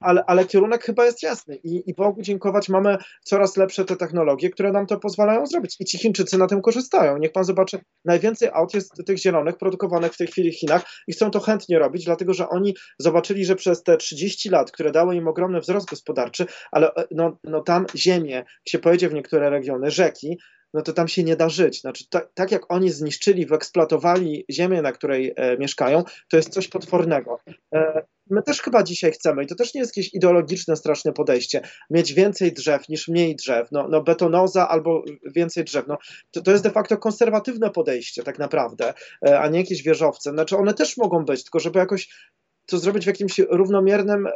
[0.00, 4.50] ale, ale kierunek chyba jest jasny I, i Bogu dziękować mamy coraz lepsze te technologie,
[4.50, 7.18] które nam to pozwalają zrobić i ci Chińczycy na tym korzystają.
[7.18, 11.12] Niech pan zobaczy, najwięcej aut jest tych zielonych produkowanych w tej chwili w Chinach i
[11.12, 15.16] chcą to chętnie robić, dlatego że oni zobaczyli, że przez te 30 lat, które dały
[15.16, 19.50] im ogromny wzrost gospodarczy, ale e, no, no tam ziemię, jak się pojedzie w niektóre
[19.50, 20.38] regiony, rzeki,
[20.74, 21.80] no to tam się nie da żyć.
[21.80, 26.68] Znaczy, tak, tak jak oni zniszczyli, wyeksploatowali ziemię, na której e, mieszkają, to jest coś
[26.68, 27.40] potwornego.
[27.74, 31.60] E, my też chyba dzisiaj chcemy, i to też nie jest jakieś ideologiczne, straszne podejście,
[31.90, 35.04] mieć więcej drzew niż mniej drzew, no, no betonoza albo
[35.34, 35.86] więcej drzew.
[35.88, 35.98] No,
[36.30, 38.94] to, to jest de facto konserwatywne podejście tak naprawdę,
[39.28, 40.30] e, a nie jakieś wieżowce.
[40.30, 42.08] Znaczy one też mogą być, tylko żeby jakoś
[42.68, 44.32] to zrobić w jakimś równomiernym e,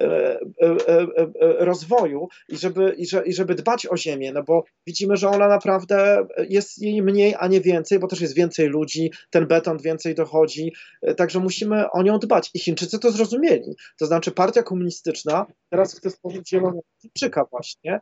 [0.00, 1.06] e, e,
[1.40, 2.94] rozwoju i żeby,
[3.26, 7.48] i, żeby dbać o ziemię, no bo widzimy, że ona naprawdę jest jej mniej, a
[7.48, 10.72] nie więcej, bo też jest więcej ludzi, ten beton więcej dochodzi,
[11.16, 12.50] także musimy o nią dbać.
[12.54, 13.76] I Chińczycy to zrozumieli.
[13.98, 18.00] To znaczy partia komunistyczna teraz chce stworzyć zielonego Chińczyka właśnie,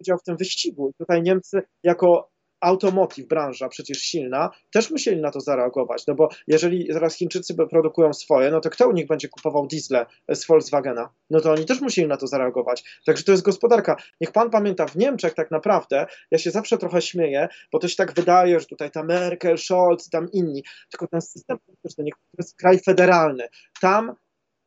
[0.00, 0.90] udział w tym wyścigu.
[0.90, 2.33] I tutaj Niemcy jako
[2.64, 8.12] automotive, branża przecież silna, też musieli na to zareagować, no bo jeżeli zaraz Chińczycy produkują
[8.12, 11.10] swoje, no to kto u nich będzie kupował diesle z Volkswagena?
[11.30, 13.00] No to oni też musieli na to zareagować.
[13.06, 13.96] Także to jest gospodarka.
[14.20, 17.96] Niech pan pamięta, w Niemczech tak naprawdę, ja się zawsze trochę śmieję, bo to się
[17.96, 22.56] tak wydaje, że tutaj ta Merkel, Scholz, tam inni, tylko ten system polityczny, to jest
[22.56, 23.48] kraj federalny.
[23.80, 24.14] Tam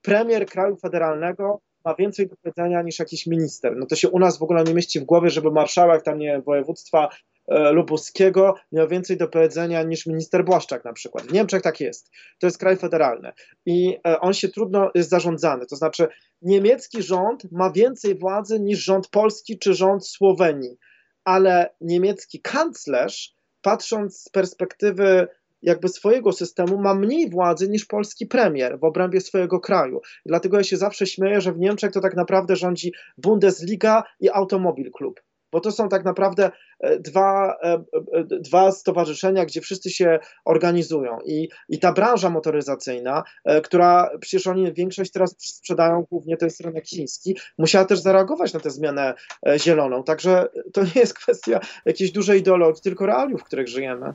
[0.02, 3.76] premier kraju federalnego ma więcej do powiedzenia niż jakiś minister.
[3.78, 6.42] No to się u nas w ogóle nie mieści w głowie, żeby marszałek tam nie
[6.42, 7.10] województwa
[7.48, 11.26] lubuskiego miał więcej do powiedzenia niż minister Błaszczak na przykład.
[11.26, 12.12] W Niemczech tak jest.
[12.40, 13.32] To jest kraj federalny
[13.66, 15.66] i e, on się trudno jest zarządzany.
[15.66, 16.08] To znaczy
[16.42, 20.78] niemiecki rząd ma więcej władzy niż rząd polski czy rząd Słowenii,
[21.24, 25.28] ale niemiecki kanclerz, patrząc z perspektywy
[25.62, 30.02] jakby swojego systemu ma mniej władzy niż polski premier w obrębie swojego kraju.
[30.26, 34.92] Dlatego ja się zawsze śmieję, że w Niemczech to tak naprawdę rządzi Bundesliga i Automobil
[34.92, 35.22] Club
[35.58, 37.74] bo to są tak naprawdę e, dwa, e,
[38.14, 41.18] e, dwa stowarzyszenia, gdzie wszyscy się organizują.
[41.26, 43.24] I, I ta branża motoryzacyjna,
[43.64, 48.72] która przecież oni większość teraz sprzedają głównie ten rynek chiński, musiała też zareagować na tę
[48.72, 49.14] zmianę
[49.58, 50.04] zieloną.
[50.04, 54.14] Także to nie jest kwestia jakiejś dużej ideologii, tylko realiów, w których żyjemy.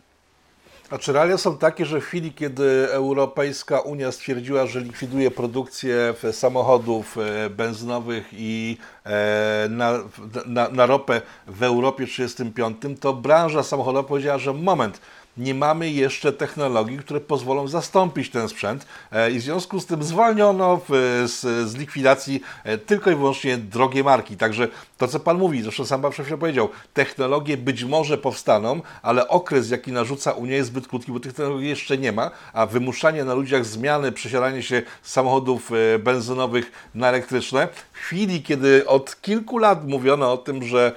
[0.92, 6.14] A czy realia są takie, że w chwili, kiedy Europejska Unia stwierdziła, że likwiduje produkcję
[6.32, 8.76] samochodów e, benzynowych i
[9.06, 9.98] e, na,
[10.46, 15.00] na, na ropę w Europie 35, to branża samochodowa powiedziała, że moment,
[15.36, 20.02] nie mamy jeszcze technologii, które pozwolą zastąpić ten sprzęt e, i w związku z tym
[20.02, 20.80] zwolniono
[21.26, 24.36] z, z likwidacji e, tylko i wyłącznie drogie marki.
[24.36, 24.68] Także
[24.98, 29.70] to, co Pan mówi, zresztą sam Pan przed powiedział, technologie być może powstaną, ale okres,
[29.70, 33.34] jaki narzuca Unia jest zbyt krótki, bo tych technologii jeszcze nie ma, a wymuszanie na
[33.34, 39.58] ludziach zmiany, przesiadanie się z samochodów e, benzynowych na elektryczne, w chwili, kiedy od kilku
[39.58, 40.92] lat mówiono o tym, że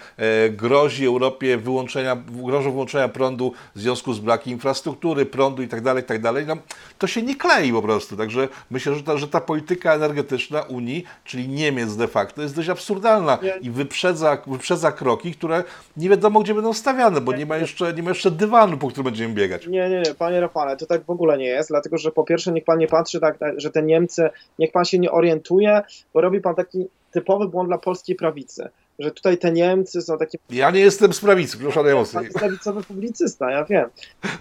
[0.52, 6.04] grozi Europie wyłączenia, grożą wyłączenia prądu w związku z braki infrastruktury, prądu i tak dalej,
[6.04, 6.58] tak dalej, no,
[6.98, 8.18] to się nie klei po prostu.
[8.18, 12.70] Także myślę, że ta, że ta polityka energetyczna Unii, czyli Niemiec de facto, jest dość
[12.70, 15.64] absurdalna i wyprzedza, wyprzedza kroki, które
[15.98, 19.06] nie wiadomo, gdzie będą stawiane, bo nie ma jeszcze, nie ma jeszcze dywanu, po którym
[19.06, 19.68] będziemy biegać.
[19.68, 22.52] Nie, nie, nie, panie Rafale, to tak w ogóle nie jest, dlatego że po pierwsze
[22.52, 24.30] niech pan nie patrzy tak, że te Niemcy,
[24.60, 25.82] niech pan się nie orientuje,
[26.14, 30.38] bo robi pan taki typowy błąd dla polskiej prawicy że tutaj te Niemcy są takie...
[30.50, 32.14] Ja nie jestem z prawicy, proszę najmocniej.
[32.16, 33.90] Pan jest prawicowy publicysta, ja wiem.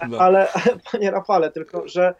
[0.09, 0.17] No.
[0.17, 0.47] Ale,
[0.91, 2.15] panie Rafale, tylko, że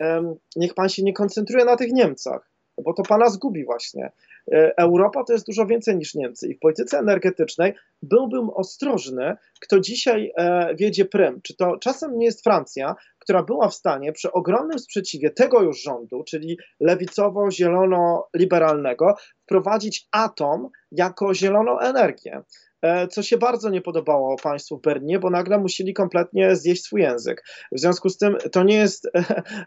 [0.00, 2.50] um, niech pan się nie koncentruje na tych Niemcach,
[2.84, 4.12] bo to pana zgubi właśnie.
[4.52, 9.80] E, Europa to jest dużo więcej niż Niemcy i w polityce energetycznej byłbym ostrożny, kto
[9.80, 11.40] dzisiaj e, wiedzie prym.
[11.42, 15.82] Czy to czasem nie jest Francja, która była w stanie przy ogromnym sprzeciwie tego już
[15.82, 22.42] rządu, czyli lewicowo-zielono-liberalnego, wprowadzić atom jako zieloną energię.
[22.82, 27.02] E, co się bardzo nie podobało państwu w Berlinie, bo nagle musieli kompletnie zjeść swój
[27.02, 27.44] język.
[27.72, 29.08] W związku z tym to nie jest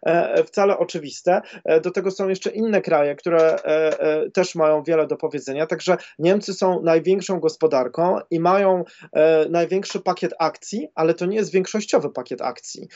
[0.05, 1.41] e, wcale oczywiste.
[1.84, 3.55] Do tego są jeszcze inne kraje, które
[4.34, 5.68] też mają wiele do powiedzenia.
[5.68, 8.84] Także Niemcy są największą gospodarką i mają
[9.49, 12.88] największy pakiet akcji, ale to nie jest większościowy pakiet akcji.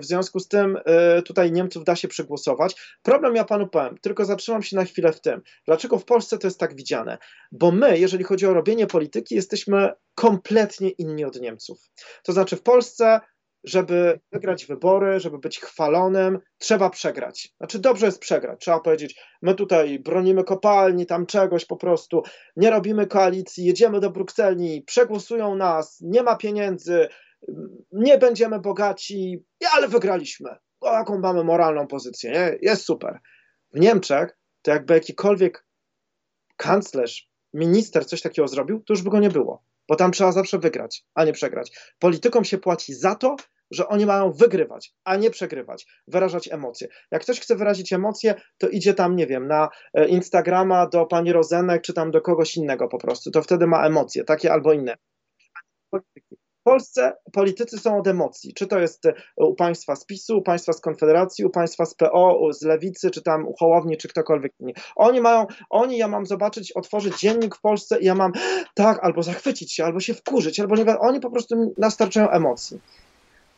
[0.00, 0.78] W związku z tym
[1.24, 2.98] tutaj Niemców da się przegłosować.
[3.02, 5.42] Problem ja panu powiem, tylko zatrzymam się na chwilę w tym.
[5.66, 7.18] Dlaczego w Polsce to jest tak widziane?
[7.52, 11.78] Bo my, jeżeli chodzi o robienie polityki, jesteśmy kompletnie inni od Niemców.
[12.22, 13.20] To znaczy w Polsce
[13.64, 17.54] żeby wygrać wybory, żeby być chwalonym, trzeba przegrać.
[17.56, 18.60] Znaczy, dobrze jest przegrać.
[18.60, 22.22] Trzeba powiedzieć, my tutaj bronimy kopalni, tam czegoś po prostu,
[22.56, 27.08] nie robimy koalicji, jedziemy do Brukseli, przegłosują nas, nie ma pieniędzy,
[27.92, 30.50] nie będziemy bogaci, ale wygraliśmy.
[30.80, 32.58] O, jaką mamy moralną pozycję, nie?
[32.62, 33.18] jest super.
[33.74, 35.66] W Niemczech to jakby jakikolwiek
[36.56, 40.58] kanclerz, minister coś takiego zrobił, to już by go nie było, bo tam trzeba zawsze
[40.58, 41.72] wygrać, a nie przegrać.
[41.98, 43.36] Politykom się płaci za to,
[43.70, 46.88] że oni mają wygrywać, a nie przegrywać, wyrażać emocje.
[47.10, 51.32] Jak ktoś chce wyrazić emocje, to idzie tam, nie wiem, na e, Instagrama do pani
[51.32, 54.96] Rozenek, czy tam do kogoś innego po prostu, to wtedy ma emocje, takie albo inne.
[56.70, 58.54] Polsce politycy są od emocji.
[58.54, 61.94] Czy to jest e, u państwa z PiSu, u państwa z Konfederacji, u państwa z
[61.94, 64.72] PO, z Lewicy, czy tam u Hołowni, czy ktokolwiek inny.
[64.96, 68.32] Oni mają, oni, ja mam zobaczyć, otworzyć dziennik w Polsce i ja mam
[68.74, 72.80] tak, albo zachwycić się, albo się wkurzyć, albo nie Oni po prostu nastarczają emocji.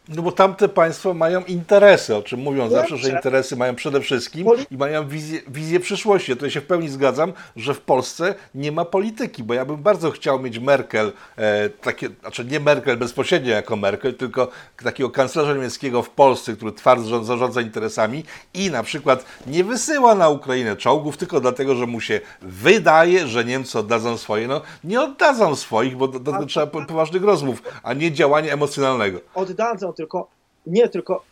[0.09, 4.47] No bo tamte państwa mają interesy, o czym mówią zawsze, że interesy mają przede wszystkim
[4.71, 6.37] i mają wizję, wizję przyszłości.
[6.37, 9.77] To ja się w pełni zgadzam, że w Polsce nie ma polityki, bo ja bym
[9.77, 14.49] bardzo chciał mieć Merkel, e, takie, znaczy nie Merkel bezpośrednio jako Merkel, tylko
[14.85, 18.25] takiego kanclerza niemieckiego w Polsce, który twardo zarządza interesami
[18.55, 23.45] i na przykład nie wysyła na Ukrainę czołgów tylko dlatego, że mu się wydaje, że
[23.45, 24.49] Niemcy oddadzą swoje.
[24.49, 29.21] No nie oddadzą swoich, bo do tego trzeba poważnych rozmów, a nie działania emocjonalnego.
[29.35, 30.29] Oddadzą tylko
[30.67, 31.25] nie, tylko,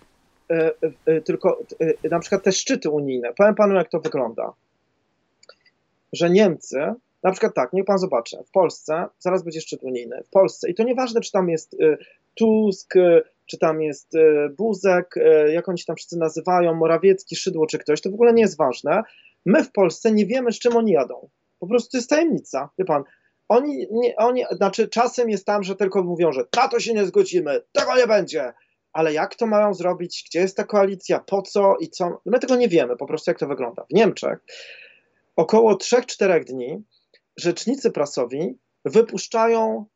[0.50, 0.72] e,
[1.06, 3.34] e, tylko e, na przykład te szczyty unijne.
[3.34, 4.52] Powiem panu, jak to wygląda.
[6.12, 6.78] Że Niemcy,
[7.22, 10.74] na przykład tak, niech pan zobaczy, w Polsce, zaraz będzie szczyt unijny, w Polsce, i
[10.74, 11.76] to nieważne, czy tam jest
[12.34, 12.94] Tusk,
[13.46, 14.12] czy tam jest
[14.58, 15.14] Buzek,
[15.52, 18.56] jak oni się tam wszyscy nazywają, Morawiecki, Szydło, czy ktoś, to w ogóle nie jest
[18.56, 19.02] ważne.
[19.46, 21.28] My w Polsce nie wiemy, z czym oni jadą.
[21.58, 22.70] Po prostu to jest tajemnica.
[22.78, 23.04] Wie pan,
[23.50, 27.06] oni, nie, oni, znaczy czasem jest tam, że tylko mówią, że na to się nie
[27.06, 28.52] zgodzimy, tego nie będzie.
[28.92, 30.24] Ale jak to mają zrobić?
[30.28, 31.20] Gdzie jest ta koalicja?
[31.20, 32.20] Po co i co?
[32.26, 33.84] My tego nie wiemy, po prostu jak to wygląda.
[33.90, 34.38] W Niemczech
[35.36, 36.84] około 3-4 dni
[37.36, 39.86] rzecznicy prasowi wypuszczają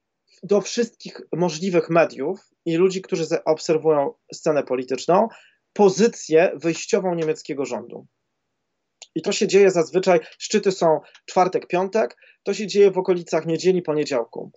[0.42, 5.28] do wszystkich możliwych mediów i ludzi, którzy obserwują scenę polityczną,
[5.72, 8.07] pozycję wyjściową niemieckiego rządu.
[9.14, 13.82] I to się dzieje zazwyczaj, szczyty są czwartek, piątek, to się dzieje w okolicach niedzieli,
[13.82, 14.52] poniedziałku.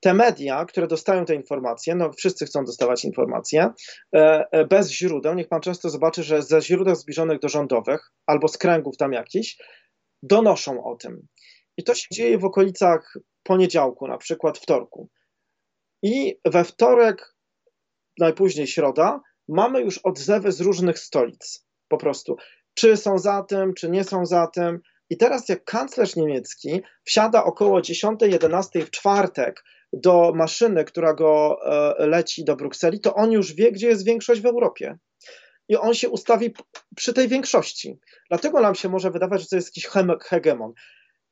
[0.00, 3.70] Te media, które dostają te informacje, no wszyscy chcą dostawać informacje,
[4.14, 8.48] e, e, bez źródeł, niech pan często zobaczy, że ze źródeł zbliżonych do rządowych albo
[8.48, 9.56] z kręgów tam jakichś,
[10.22, 11.26] donoszą o tym.
[11.76, 15.08] I to się dzieje w okolicach poniedziałku, na przykład wtorku.
[16.02, 17.34] I we wtorek,
[18.18, 21.66] najpóźniej środa, mamy już odzewy z różnych stolic.
[21.88, 22.36] Po prostu
[22.74, 24.80] czy są za tym, czy nie są za tym.
[25.10, 32.06] I teraz, jak kanclerz niemiecki wsiada około 10-11 w czwartek do maszyny, która go e,
[32.06, 34.98] leci do Brukseli, to on już wie, gdzie jest większość w Europie.
[35.68, 36.54] I on się ustawi
[36.96, 37.98] przy tej większości.
[38.28, 39.86] Dlatego nam się może wydawać, że to jest jakiś
[40.22, 40.72] hegemon.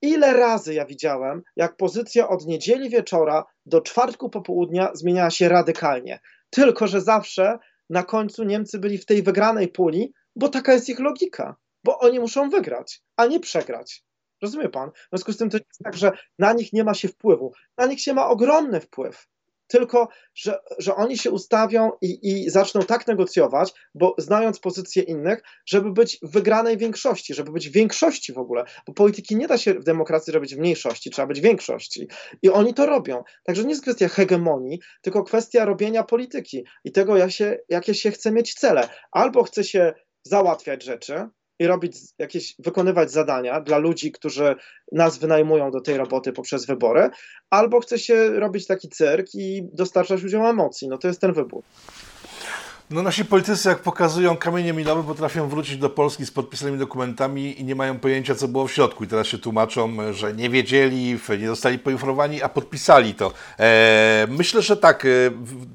[0.02, 6.20] Ile razy ja widziałem, jak pozycja od niedzieli wieczora do czwartku popołudnia zmieniała się radykalnie.
[6.50, 7.58] Tylko, że zawsze
[7.90, 12.20] na końcu Niemcy byli w tej wygranej puli, bo taka jest ich logika, bo oni
[12.20, 14.04] muszą wygrać, a nie przegrać.
[14.42, 14.90] Rozumie pan?
[14.90, 17.52] W związku z tym to jest tak, że na nich nie ma się wpływu.
[17.76, 19.28] Na nich się ma ogromny wpływ
[19.70, 25.42] tylko że, że oni się ustawią i, i zaczną tak negocjować, bo znając pozycję innych,
[25.66, 29.58] żeby być w wygranej większości, żeby być w większości w ogóle, bo polityki nie da
[29.58, 32.08] się w demokracji robić w mniejszości, trzeba być w większości.
[32.42, 33.22] I oni to robią.
[33.44, 38.10] Także nie jest kwestia hegemonii, tylko kwestia robienia polityki i tego, jak się, jakie się
[38.10, 38.88] chce mieć cele.
[39.12, 39.92] Albo chce się
[40.30, 41.28] załatwiać rzeczy,
[41.60, 44.54] i robić jakieś, wykonywać zadania dla ludzi, którzy
[44.92, 47.10] nas wynajmują do tej roboty poprzez wybory,
[47.50, 50.88] albo chce się robić taki cyrk i dostarczać ludziom emocji.
[50.88, 51.62] No to jest ten wybór.
[52.92, 57.64] No nasi politycy, jak pokazują kamienie milowe, potrafią wrócić do Polski z podpisanymi dokumentami i
[57.64, 59.04] nie mają pojęcia, co było w środku.
[59.04, 63.32] I teraz się tłumaczą, że nie wiedzieli, nie zostali poinformowani, a podpisali to.
[63.58, 65.08] E, myślę, że tak, e,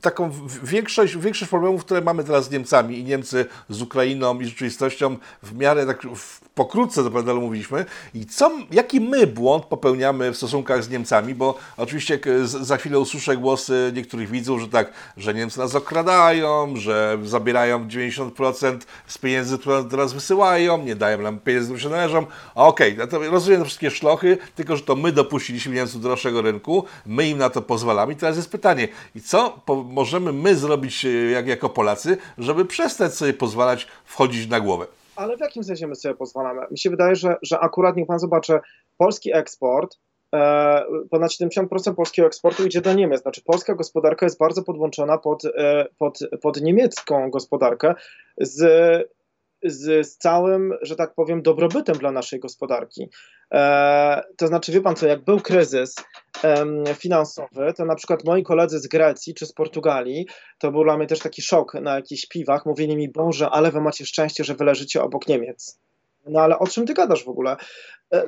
[0.01, 0.31] taką
[0.63, 5.55] większość, większość problemów, które mamy teraz z Niemcami i Niemcy z Ukrainą i rzeczywistością w
[5.55, 7.85] miarę tak w, pokrótce do panelu mówiliśmy.
[8.13, 13.37] I co, jaki my błąd popełniamy w stosunkach z Niemcami, bo oczywiście za chwilę usłyszę
[13.37, 18.77] głosy niektórych widzów, że tak, że Niemcy nas okradają, że zabierają 90%
[19.07, 22.25] z pieniędzy, które teraz wysyłają, nie dają nam pieniędzy, które się należą.
[22.55, 26.41] Okej, okay, no rozumiem te wszystkie szlochy, tylko że to my dopuściliśmy Niemców do naszego
[26.41, 28.13] rynku, my im na to pozwalamy.
[28.13, 33.13] I teraz jest pytanie, i co możemy my zrobić e, jak, jako Polacy, żeby przestać
[33.13, 34.87] sobie pozwalać wchodzić na głowę?
[35.15, 36.61] Ale w jakim sensie my sobie pozwalamy?
[36.71, 38.59] Mi się wydaje, że, że akurat niech pan zobaczy,
[38.97, 39.97] polski eksport
[41.09, 43.21] ponad 70% polskiego eksportu idzie do Niemiec.
[43.21, 47.93] Znaczy polska gospodarka jest bardzo podłączona pod, e, pod, pod niemiecką gospodarkę
[48.37, 48.57] z,
[49.63, 53.09] z, z całym, że tak powiem, dobrobytem dla naszej gospodarki.
[53.53, 55.95] E, to znaczy, wie pan co, jak był kryzys
[56.95, 60.27] finansowy, to na przykład moi koledzy z Grecji czy z Portugalii,
[60.59, 63.81] to był dla mnie też taki szok na jakichś piwach, mówili mi, Boże, ale wy
[63.81, 65.79] macie szczęście, że wy leżycie obok Niemiec.
[66.27, 67.55] No ale o czym ty gadasz w ogóle?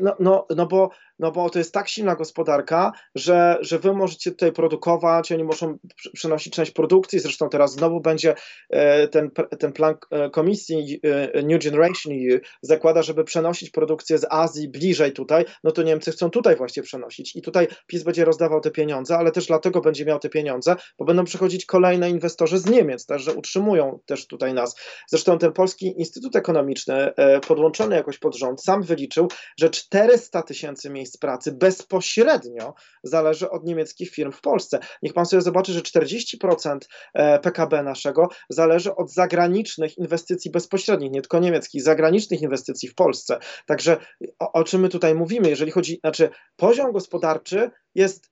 [0.01, 4.31] No, no, no bo no bo to jest tak silna gospodarka, że, że wy możecie
[4.31, 5.77] tutaj produkować, oni muszą
[6.13, 8.35] przenosić część produkcji, zresztą teraz znowu będzie
[8.69, 14.25] e, ten, ten plan e, komisji e, New Generation EU zakłada, żeby przenosić produkcję z
[14.29, 18.61] Azji bliżej tutaj, no to Niemcy chcą tutaj właśnie przenosić i tutaj PiS będzie rozdawał
[18.61, 22.65] te pieniądze, ale też dlatego będzie miał te pieniądze, bo będą przychodzić kolejne inwestorzy z
[22.65, 24.75] Niemiec, też, że utrzymują też tutaj nas.
[25.07, 27.13] Zresztą ten Polski Instytut Ekonomiczny
[27.47, 29.27] podłączony jakoś pod rząd sam wyliczył,
[29.59, 32.73] że 400 tysięcy miejsc pracy bezpośrednio
[33.03, 34.79] zależy od niemieckich firm w Polsce.
[35.01, 36.77] Niech pan sobie zobaczy, że 40%
[37.13, 43.39] e, PKB naszego zależy od zagranicznych inwestycji bezpośrednich, nie tylko niemieckich, zagranicznych inwestycji w Polsce.
[43.65, 43.97] Także
[44.39, 48.29] o, o czym my tutaj mówimy, jeżeli chodzi, znaczy poziom gospodarczy jest,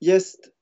[0.00, 0.55] jest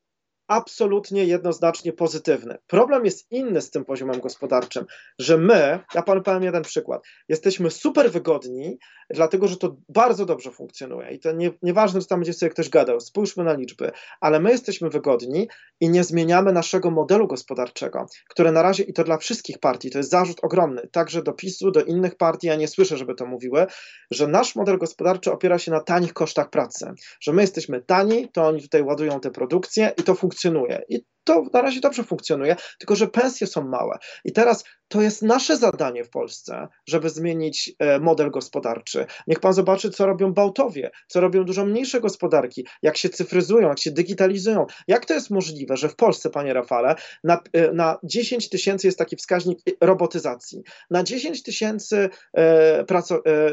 [0.46, 2.58] absolutnie jednoznacznie pozytywny.
[2.66, 4.84] Problem jest inny z tym poziomem gospodarczym,
[5.18, 8.78] że my, ja panu powiem jeden przykład, jesteśmy super wygodni,
[9.10, 12.68] dlatego że to bardzo dobrze funkcjonuje i to nie, nieważne, czy tam będzie sobie ktoś
[12.68, 13.90] gadał, spójrzmy na liczby,
[14.20, 15.48] ale my jesteśmy wygodni
[15.80, 19.98] i nie zmieniamy naszego modelu gospodarczego, które na razie, i to dla wszystkich partii, to
[19.98, 23.66] jest zarzut ogromny, także do PiSu, do innych partii, ja nie słyszę, żeby to mówiły,
[24.10, 28.46] że nasz model gospodarczy opiera się na tanich kosztach pracy, że my jesteśmy tani, to
[28.46, 30.82] oni tutaj ładują te produkcje i to funkcjonuje funkcjonuje.
[30.88, 33.98] I to na razie dobrze funkcjonuje, tylko że pensje są małe.
[34.24, 39.06] I teraz to jest nasze zadanie w Polsce, żeby zmienić e, model gospodarczy.
[39.26, 43.80] Niech pan zobaczy, co robią Bałtowie, co robią dużo mniejsze gospodarki, jak się cyfryzują, jak
[43.80, 44.66] się digitalizują.
[44.88, 46.94] Jak to jest możliwe, że w Polsce, panie Rafale,
[47.24, 50.62] na, e, na 10 tysięcy jest taki wskaźnik robotyzacji.
[50.90, 52.84] Na 10 tysięcy e,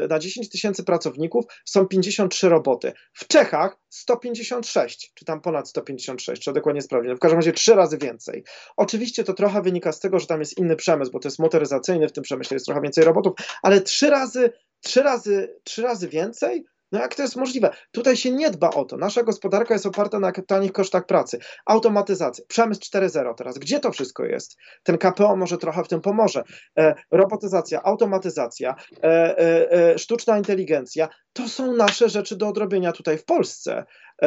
[0.08, 2.92] na 10 tysięcy pracowników są 53 roboty.
[3.12, 7.10] W Czechach 156, czy tam ponad 156, trzeba dokładnie sprawdzić.
[7.10, 8.44] No w każdym razie trzy razy więcej.
[8.76, 12.08] Oczywiście to trochę wynika z tego, że tam jest inny przemysł, bo to jest motoryzacyjny,
[12.08, 13.32] w tym przemyśle jest trochę więcej robotów,
[13.62, 16.64] ale trzy razy, trzy razy, trzy razy więcej?
[16.92, 17.70] No jak to jest możliwe?
[17.90, 18.96] Tutaj się nie dba o to.
[18.96, 21.38] Nasza gospodarka jest oparta na tanich kosztach pracy.
[21.66, 23.58] Automatyzacja, przemysł 4.0 teraz.
[23.58, 24.56] Gdzie to wszystko jest?
[24.82, 26.42] Ten KPO może trochę w tym pomoże.
[26.78, 31.08] E, robotyzacja, automatyzacja, e, e, e sztuczna inteligencja.
[31.32, 33.84] To są nasze rzeczy do odrobienia tutaj w Polsce.
[34.22, 34.26] E,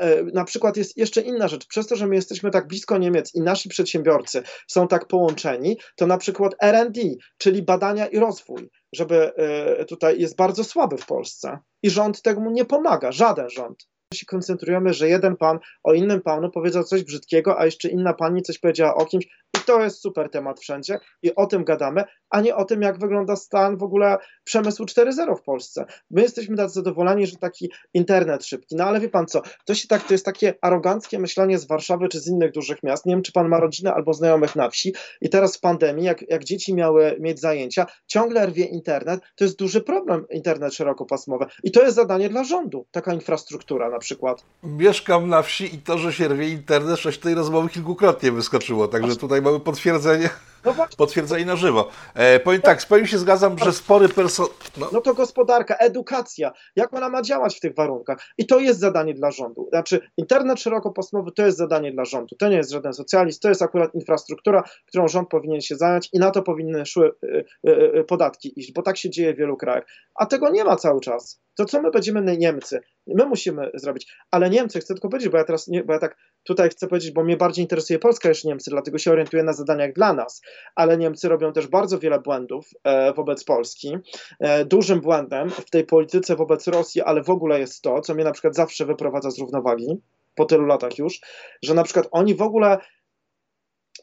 [0.00, 1.66] e, na przykład jest jeszcze inna rzecz.
[1.66, 6.06] Przez to, że my jesteśmy tak blisko Niemiec i nasi przedsiębiorcy są tak połączeni, to
[6.06, 7.00] na przykład RD,
[7.38, 12.50] czyli badania i rozwój, żeby e, tutaj jest bardzo słaby w Polsce i rząd temu
[12.50, 13.88] nie pomaga, żaden rząd.
[14.14, 18.42] Się koncentrujemy, że jeden pan o innym panu powiedział coś brzydkiego, a jeszcze inna pani
[18.42, 19.26] coś powiedziała o kimś
[19.66, 23.36] to jest super temat wszędzie i o tym gadamy, a nie o tym, jak wygląda
[23.36, 25.84] stan w ogóle przemysłu 4.0 w Polsce.
[26.10, 29.88] My jesteśmy tak zadowoleni, że taki internet szybki, no ale wie pan co, to się
[29.88, 33.22] tak, to jest takie aroganckie myślenie z Warszawy czy z innych dużych miast, nie wiem,
[33.22, 34.94] czy pan ma rodzinę albo znajomych na wsi.
[35.20, 39.58] I teraz w pandemii, jak, jak dzieci miały mieć zajęcia, ciągle rwie internet, to jest
[39.58, 41.46] duży problem internet szerokopasmowy.
[41.62, 44.44] I to jest zadanie dla rządu, taka infrastruktura na przykład.
[44.62, 49.16] Mieszkam na wsi i to, że się rwie internet, coś tej rozmowy kilkukrotnie wyskoczyło, także
[49.16, 50.30] tutaj mamy potwierdzenie,
[50.66, 51.88] no potwierdzenie na żywo.
[52.14, 54.46] E, powiem tak, z pełni się zgadzam, że spory person...
[54.76, 54.88] No.
[54.92, 58.18] no to gospodarka, edukacja, jak ona ma działać w tych warunkach?
[58.38, 59.68] I to jest zadanie dla rządu.
[59.68, 62.36] Znaczy, internet szerokopasmowy to jest zadanie dla rządu.
[62.36, 66.18] To nie jest żaden socjalizm, to jest akurat infrastruktura, którą rząd powinien się zająć i
[66.18, 69.56] na to powinny szły y, y, y, podatki iść, bo tak się dzieje w wielu
[69.56, 69.84] krajach.
[70.14, 71.40] A tego nie ma cały czas.
[71.56, 72.80] To co my będziemy Niemcy?
[73.06, 74.16] My musimy zrobić.
[74.30, 76.16] Ale Niemcy, chcę tylko powiedzieć, bo ja teraz nie, bo ja tak
[76.46, 79.92] tutaj chcę powiedzieć, bo mnie bardziej interesuje Polska niż Niemcy, dlatego się orientuję na zadaniach
[79.92, 80.42] dla nas,
[80.74, 83.96] ale Niemcy robią też bardzo wiele błędów e, wobec Polski.
[84.40, 88.24] E, dużym błędem w tej polityce wobec Rosji, ale w ogóle jest to, co mnie
[88.24, 90.00] na przykład zawsze wyprowadza z równowagi,
[90.34, 91.20] po tylu latach już,
[91.62, 92.78] że na przykład oni w ogóle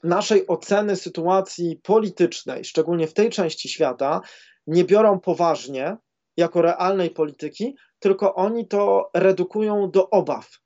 [0.04, 4.22] naszej oceny sytuacji politycznej, szczególnie w tej części świata,
[4.68, 5.98] nie biorą poważnie
[6.38, 10.63] jako realnej polityki, tylko oni to redukują do obaw.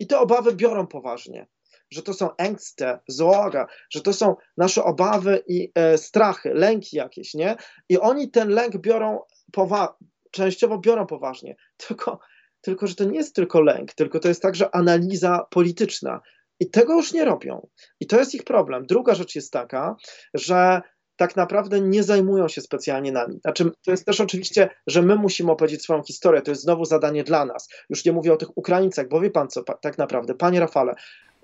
[0.00, 1.46] I te obawy biorą poważnie.
[1.90, 7.34] Że to są ängste, zoaga, że to są nasze obawy i e, strachy, lęki jakieś,
[7.34, 7.56] nie?
[7.88, 9.20] I oni ten lęk biorą
[9.52, 9.94] powa-
[10.30, 11.56] częściowo biorą poważnie.
[11.76, 12.18] Tylko,
[12.60, 16.20] tylko, że to nie jest tylko lęk, tylko to jest także analiza polityczna.
[16.60, 17.68] I tego już nie robią.
[18.00, 18.86] I to jest ich problem.
[18.86, 19.96] Druga rzecz jest taka,
[20.34, 20.82] że
[21.20, 23.40] tak naprawdę nie zajmują się specjalnie nami.
[23.40, 27.24] Znaczy, to jest też oczywiście, że my musimy opowiedzieć swoją historię, to jest znowu zadanie
[27.24, 27.68] dla nas.
[27.90, 30.94] Już nie mówię o tych Ukraińcach, bo wie pan co, pa, tak naprawdę, panie Rafale,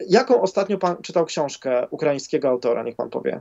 [0.09, 3.41] jaką ostatnio pan czytał książkę ukraińskiego autora, niech pan powie?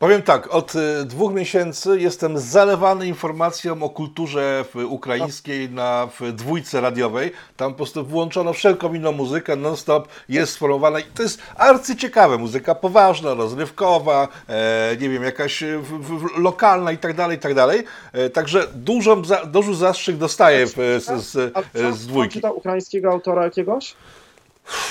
[0.00, 7.32] Powiem tak, od y, dwóch miesięcy jestem zalewany informacją o kulturze ukraińskiej na dwójce radiowej.
[7.56, 12.74] Tam po prostu włączono wszelką inną muzykę, non-stop jest sformowana i to jest arcyciekawe, muzyka
[12.74, 17.84] poważna, rozrywkowa, e, nie wiem, jakaś w, w, lokalna i tak dalej, i tak dalej.
[18.12, 20.74] E, także dużą, za, duży zastrzyk dostaję z,
[21.04, 22.34] z, z, z dwójki.
[22.34, 23.94] Czytał ukraińskiego autora jakiegoś?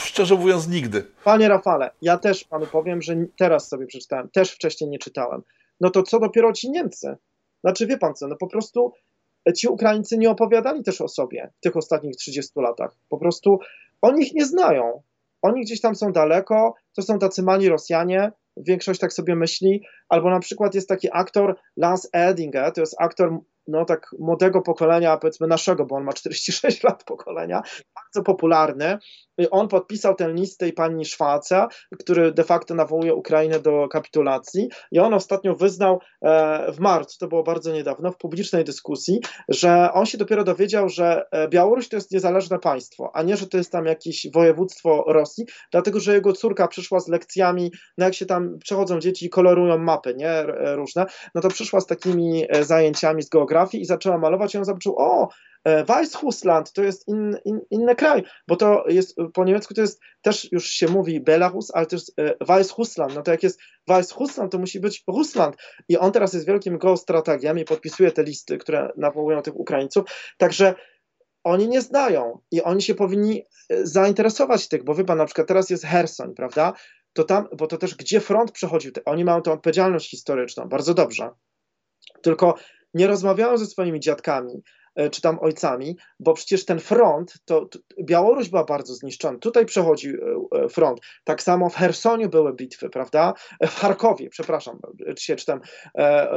[0.04, 1.06] Szczerze mówiąc, nigdy.
[1.24, 5.42] Panie Rafale, ja też panu powiem, że teraz sobie przeczytałem, też wcześniej nie czytałem.
[5.82, 7.18] No to co dopiero ci Niemcy?
[7.64, 8.94] Znaczy, wie pan co, no po prostu
[9.58, 12.96] ci Ukraińcy nie opowiadali też o sobie w tych ostatnich 30 latach.
[13.10, 13.60] Po prostu
[14.02, 15.02] oni ich nie znają.
[15.42, 20.30] Oni gdzieś tam są daleko, to są tacy mali Rosjanie, większość tak sobie myśli, albo
[20.30, 23.40] na przykład jest taki aktor Lance Edinger, to jest aktor
[23.70, 27.62] no tak młodego pokolenia, powiedzmy naszego, bo on ma 46 lat pokolenia,
[27.96, 28.98] bardzo popularny.
[29.52, 31.68] On podpisał ten list tej pani Szwaca,
[32.00, 37.28] który de facto nawołuje Ukrainę do kapitulacji i on ostatnio wyznał e, w marcu, to
[37.28, 41.96] było bardzo niedawno, w publicznej dyskusji, że on się dopiero dowiedział, że e, Białoruś to
[41.96, 46.34] jest niezależne państwo, a nie, że to jest tam jakieś województwo Rosji, dlatego, że jego
[46.34, 50.44] córka przyszła z lekcjami, no jak się tam przechodzą dzieci i kolorują mapy, nie,
[50.76, 51.06] różne,
[51.36, 54.96] no to przyszła z takimi e, zajęciami z geografii i zaczęła malować i on zobaczył,
[54.98, 55.30] o,
[55.66, 60.52] Weißrussland to jest in, in, inny kraj, bo to jest po niemiecku to jest też
[60.52, 62.02] już się mówi Belarus, ale też
[62.42, 63.16] Weißrussland.
[63.16, 65.56] No to jak jest Weißrussland, to musi być Russland.
[65.90, 70.04] I on teraz jest wielkim geostrategiem i podpisuje te listy, które nawołują tych Ukraińców.
[70.38, 70.76] Także
[71.44, 73.44] oni nie znają i oni się powinni
[73.84, 76.74] zainteresować tych, bo wie pan, na przykład teraz jest Herson, prawda?
[77.14, 81.30] To tam, bo to też gdzie front przechodził, oni mają tę odpowiedzialność historyczną, bardzo dobrze.
[82.22, 82.56] Tylko
[82.94, 84.64] nie rozmawiają ze swoimi dziadkami,
[85.00, 89.38] E, czy tam ojcami, bo przecież ten front, to, to Białoruś była bardzo zniszczona.
[89.38, 90.14] Tutaj przechodzi e,
[90.64, 91.00] e, front.
[91.24, 93.34] Tak samo w Hersoniu były bitwy, prawda?
[93.62, 94.80] W Charkowie, przepraszam,
[95.18, 95.62] dzisiaj czytam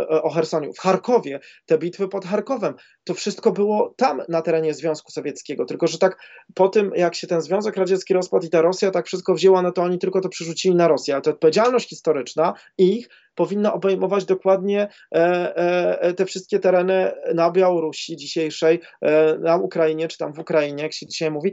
[0.09, 0.73] o Hersoniu.
[0.73, 2.75] W Charkowie, te bitwy pod Charkowem,
[3.05, 5.65] to wszystko było tam na terenie Związku Sowieckiego.
[5.65, 6.19] Tylko, że tak
[6.55, 9.73] po tym, jak się ten Związek Radziecki rozpadł i ta Rosja tak wszystko wzięła, no
[9.73, 11.15] to oni tylko to przerzucili na Rosję.
[11.15, 15.57] Ale to odpowiedzialność historyczna ich powinna obejmować dokładnie e,
[16.01, 20.93] e, te wszystkie tereny na Białorusi dzisiejszej, e, na Ukrainie, czy tam w Ukrainie, jak
[20.93, 21.53] się dzisiaj mówi.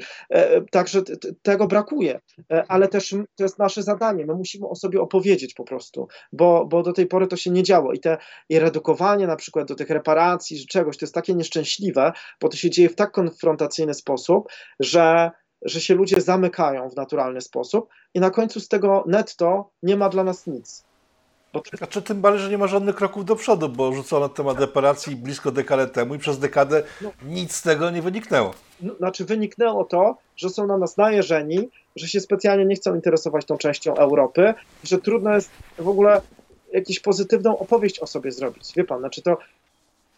[0.71, 1.01] Także
[1.41, 2.19] tego brakuje,
[2.67, 4.25] ale też to jest nasze zadanie.
[4.25, 7.63] My musimy o sobie opowiedzieć po prostu, bo, bo do tej pory to się nie
[7.63, 8.17] działo i te
[8.49, 12.11] i redukowanie na przykład do tych reparacji, czy czegoś, to jest takie nieszczęśliwe,
[12.41, 14.49] bo to się dzieje w tak konfrontacyjny sposób,
[14.79, 15.31] że
[15.65, 20.09] że się ludzie zamykają w naturalny sposób i na końcu z tego netto nie ma
[20.09, 20.88] dla nas nic.
[21.53, 21.63] Bo.
[21.77, 25.51] Znaczy, tym bardziej, że nie ma żadnych kroków do przodu, bo rzucono temat reparacji blisko
[25.51, 28.53] dekadę temu i przez dekadę no, nic z tego nie wyniknęło.
[28.81, 33.45] No, znaczy wyniknęło to, że są na nas najeżeni, że się specjalnie nie chcą interesować
[33.45, 36.21] tą częścią Europy, że trudno jest w ogóle
[36.73, 38.73] jakąś pozytywną opowieść o sobie zrobić.
[38.75, 39.37] Wie pan, znaczy to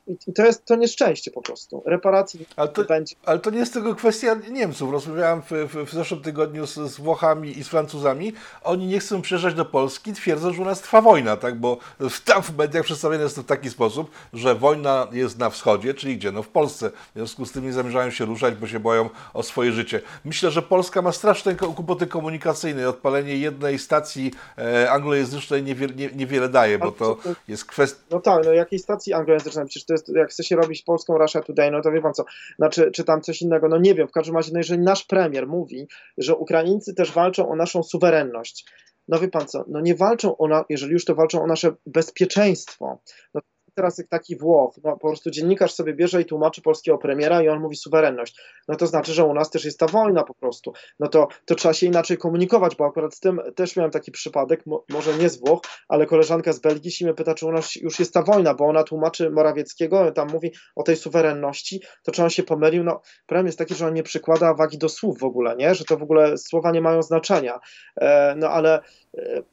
[0.07, 1.83] i to jest to nieszczęście po prostu.
[1.85, 3.15] Reparacji ale to, będzie.
[3.25, 4.91] Ale to nie jest tylko kwestia Niemców.
[4.91, 8.33] Rozmawiałem w, w, w zeszłym tygodniu z, z, Włochami i z Francuzami.
[8.63, 11.59] Oni nie chcą przyjeżdżać do Polski, twierdzą, że u nas trwa wojna, tak?
[11.59, 11.77] Bo
[12.25, 16.17] tam w mediach przedstawione jest to w taki sposób, że wojna jest na wschodzie, czyli
[16.17, 16.31] gdzie?
[16.31, 16.89] No w Polsce.
[16.89, 20.01] W związku z tym nie zamierzają się ruszać, bo się boją o swoje życie.
[20.25, 22.89] Myślę, że Polska ma straszne kłopoty komunikacyjne.
[22.89, 28.01] Odpalenie jednej stacji e, anglojęzycznej niewiele, nie, niewiele daje, bo to, to jest kwestia.
[28.11, 29.65] No tak, no jakiej stacji anglojęzycznej?
[29.65, 29.85] Przecież
[30.15, 32.25] jak chce się robić polską Russia Today, no to wie pan co,
[32.55, 35.47] znaczy, czy tam coś innego, no nie wiem, w każdym razie, no jeżeli nasz premier
[35.47, 35.87] mówi,
[36.17, 38.65] że Ukraińcy też walczą o naszą suwerenność,
[39.07, 41.71] no wie pan co, no nie walczą o, na, jeżeli już to walczą o nasze
[41.85, 42.99] bezpieczeństwo,
[43.33, 43.41] no
[43.81, 47.49] teraz jak taki Włoch, no po prostu dziennikarz sobie bierze i tłumaczy polskiego premiera i
[47.49, 50.73] on mówi suwerenność, no to znaczy, że u nas też jest ta wojna po prostu,
[50.99, 54.65] no to, to trzeba się inaczej komunikować, bo akurat z tym też miałem taki przypadek,
[54.65, 57.75] mo, może nie z Włoch, ale koleżanka z Belgii się mnie pyta, czy u nas
[57.75, 62.23] już jest ta wojna, bo ona tłumaczy Morawieckiego, tam mówi o tej suwerenności, to czy
[62.23, 65.23] on się pomylił, no problem jest taki, że on nie przykłada wagi do słów w
[65.23, 67.59] ogóle, nie, że to w ogóle słowa nie mają znaczenia,
[68.01, 68.81] e, no ale
[69.17, 69.43] e,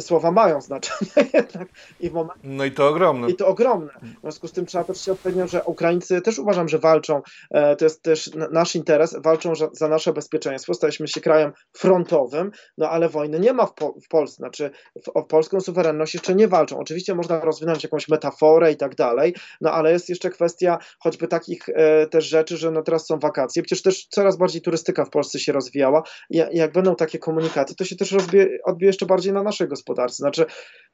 [0.00, 1.68] słowa mają znaczenie jednak
[2.00, 3.30] i w momencie No i to ogromne.
[3.30, 3.92] i to ogromne.
[4.18, 7.76] W związku z tym trzeba też się odpowiedzieć, że Ukraińcy też uważam, że walczą, e,
[7.76, 13.08] to jest też nasz interes, walczą za, nasze bezpieczeństwo, staliśmy się krajem frontowym, no ale
[13.08, 14.70] wojny nie ma w, po, w Polsce, znaczy
[15.04, 16.78] w, o polską suwerenność jeszcze nie walczą.
[16.78, 21.68] Oczywiście można rozwinąć jakąś metaforę i tak dalej, no ale jest jeszcze kwestia choćby takich
[21.68, 25.38] e, też rzeczy, że no teraz są wakacje, przecież też coraz bardziej turystyka w Polsce
[25.38, 29.68] się rozwijała i jak będą takie komunikaty, to się też odbije jeszcze bardziej na naszej
[29.82, 30.16] gospodarce.
[30.16, 30.46] Znaczy,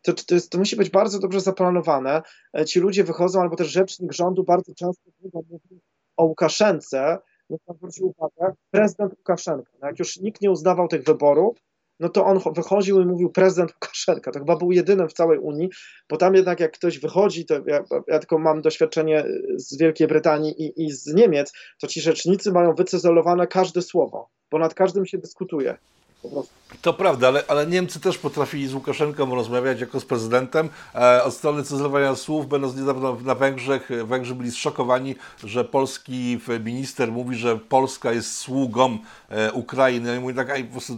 [0.03, 2.23] to, to, jest, to musi być bardzo dobrze zaplanowane.
[2.59, 5.81] E, Ci ludzie wychodzą, albo też rzecznik rządu bardzo często mówi
[6.17, 7.19] o Łukaszence.
[7.51, 9.73] Niech pan zwróci uwagę, prezydent Łukaszenka.
[9.81, 11.59] No jak już nikt nie uznawał tych wyborów,
[12.01, 14.33] no to on cho- wychodził i mówił prezydent Łukaszenka.
[14.33, 15.69] To chyba był jedynym w całej Unii,
[16.11, 19.25] bo tam jednak jak ktoś wychodzi, to ja, ja tylko mam doświadczenie
[19.57, 24.59] z Wielkiej Brytanii i, i z Niemiec, to ci rzecznicy mają wycezelowane każde słowo, bo
[24.59, 25.79] nad każdym się dyskutuje.
[26.23, 26.59] Po prostu.
[26.83, 30.69] To prawda, ale, ale Niemcy też potrafili z Łukaszenką rozmawiać jako z prezydentem.
[30.95, 35.15] E, od strony cyzowania słów, będąc niedawno na Węgrzech, e, Węgrzy byli zszokowani,
[35.45, 38.99] że polski minister mówi, że Polska jest sługą
[39.29, 40.17] e, Ukrainy.
[40.17, 40.93] I mówi tak, "Ej, po prostu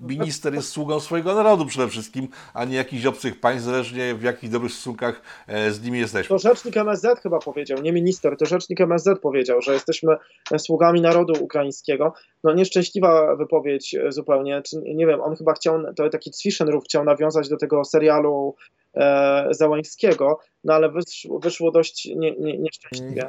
[0.00, 4.50] minister jest sługą swojego narodu przede wszystkim, a nie jakichś obcych państw, zależnie w jakich
[4.50, 6.28] dobrych stosunkach e, z nimi jesteśmy.
[6.28, 10.16] To rzecznik MSZ chyba powiedział, nie minister, to rzecznik MSZ powiedział, że jesteśmy
[10.58, 12.14] sługami narodu ukraińskiego.
[12.44, 17.04] No nieszczęśliwa wypowiedź e, zupełnie, czy, nie wiem, on chyba chciał, to taki Zwischenruf chciał
[17.04, 18.54] nawiązać do tego serialu
[18.94, 23.28] e, Załańskiego, no ale wyszło, wyszło dość nie, nie, nieszczęśliwie.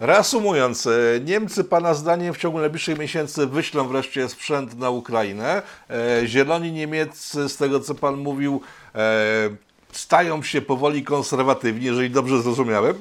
[0.00, 0.90] Reasumując, e,
[1.24, 5.62] Niemcy Pana zdaniem w ciągu najbliższych miesięcy wyślą wreszcie sprzęt na Ukrainę.
[5.90, 8.60] E, Zieloni niemieccy, z tego co Pan mówił,
[9.92, 12.94] stają się powoli konserwatywni, jeżeli dobrze zrozumiałem.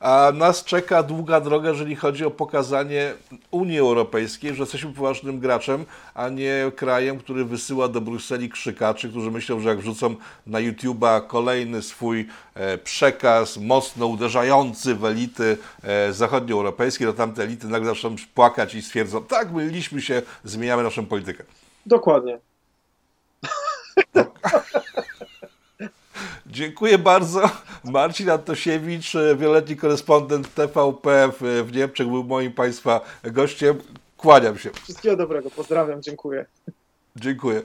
[0.00, 3.14] A nas czeka długa droga, jeżeli chodzi o pokazanie
[3.50, 5.84] Unii Europejskiej, że jesteśmy poważnym graczem,
[6.14, 10.14] a nie krajem, który wysyła do Brukseli krzykaczy, którzy myślą, że jak wrzucą
[10.46, 17.66] na YouTube'a kolejny swój e, przekaz mocno uderzający w elity e, zachodnioeuropejskie, to tamte elity
[17.66, 21.44] nagle zaczną płakać i stwierdzą, tak, myliliśmy się, zmieniamy naszą politykę.
[21.86, 22.38] Dokładnie.
[26.56, 27.50] Dziękuję bardzo.
[27.84, 33.78] Marcin Antosiewicz, e, wieloletni korespondent TVP w, w Niemczech, był moim Państwa gościem.
[34.16, 34.70] Kłaniam się.
[34.70, 36.46] Wszystkiego dobrego, pozdrawiam, dziękuję.
[37.16, 37.62] Dziękuję.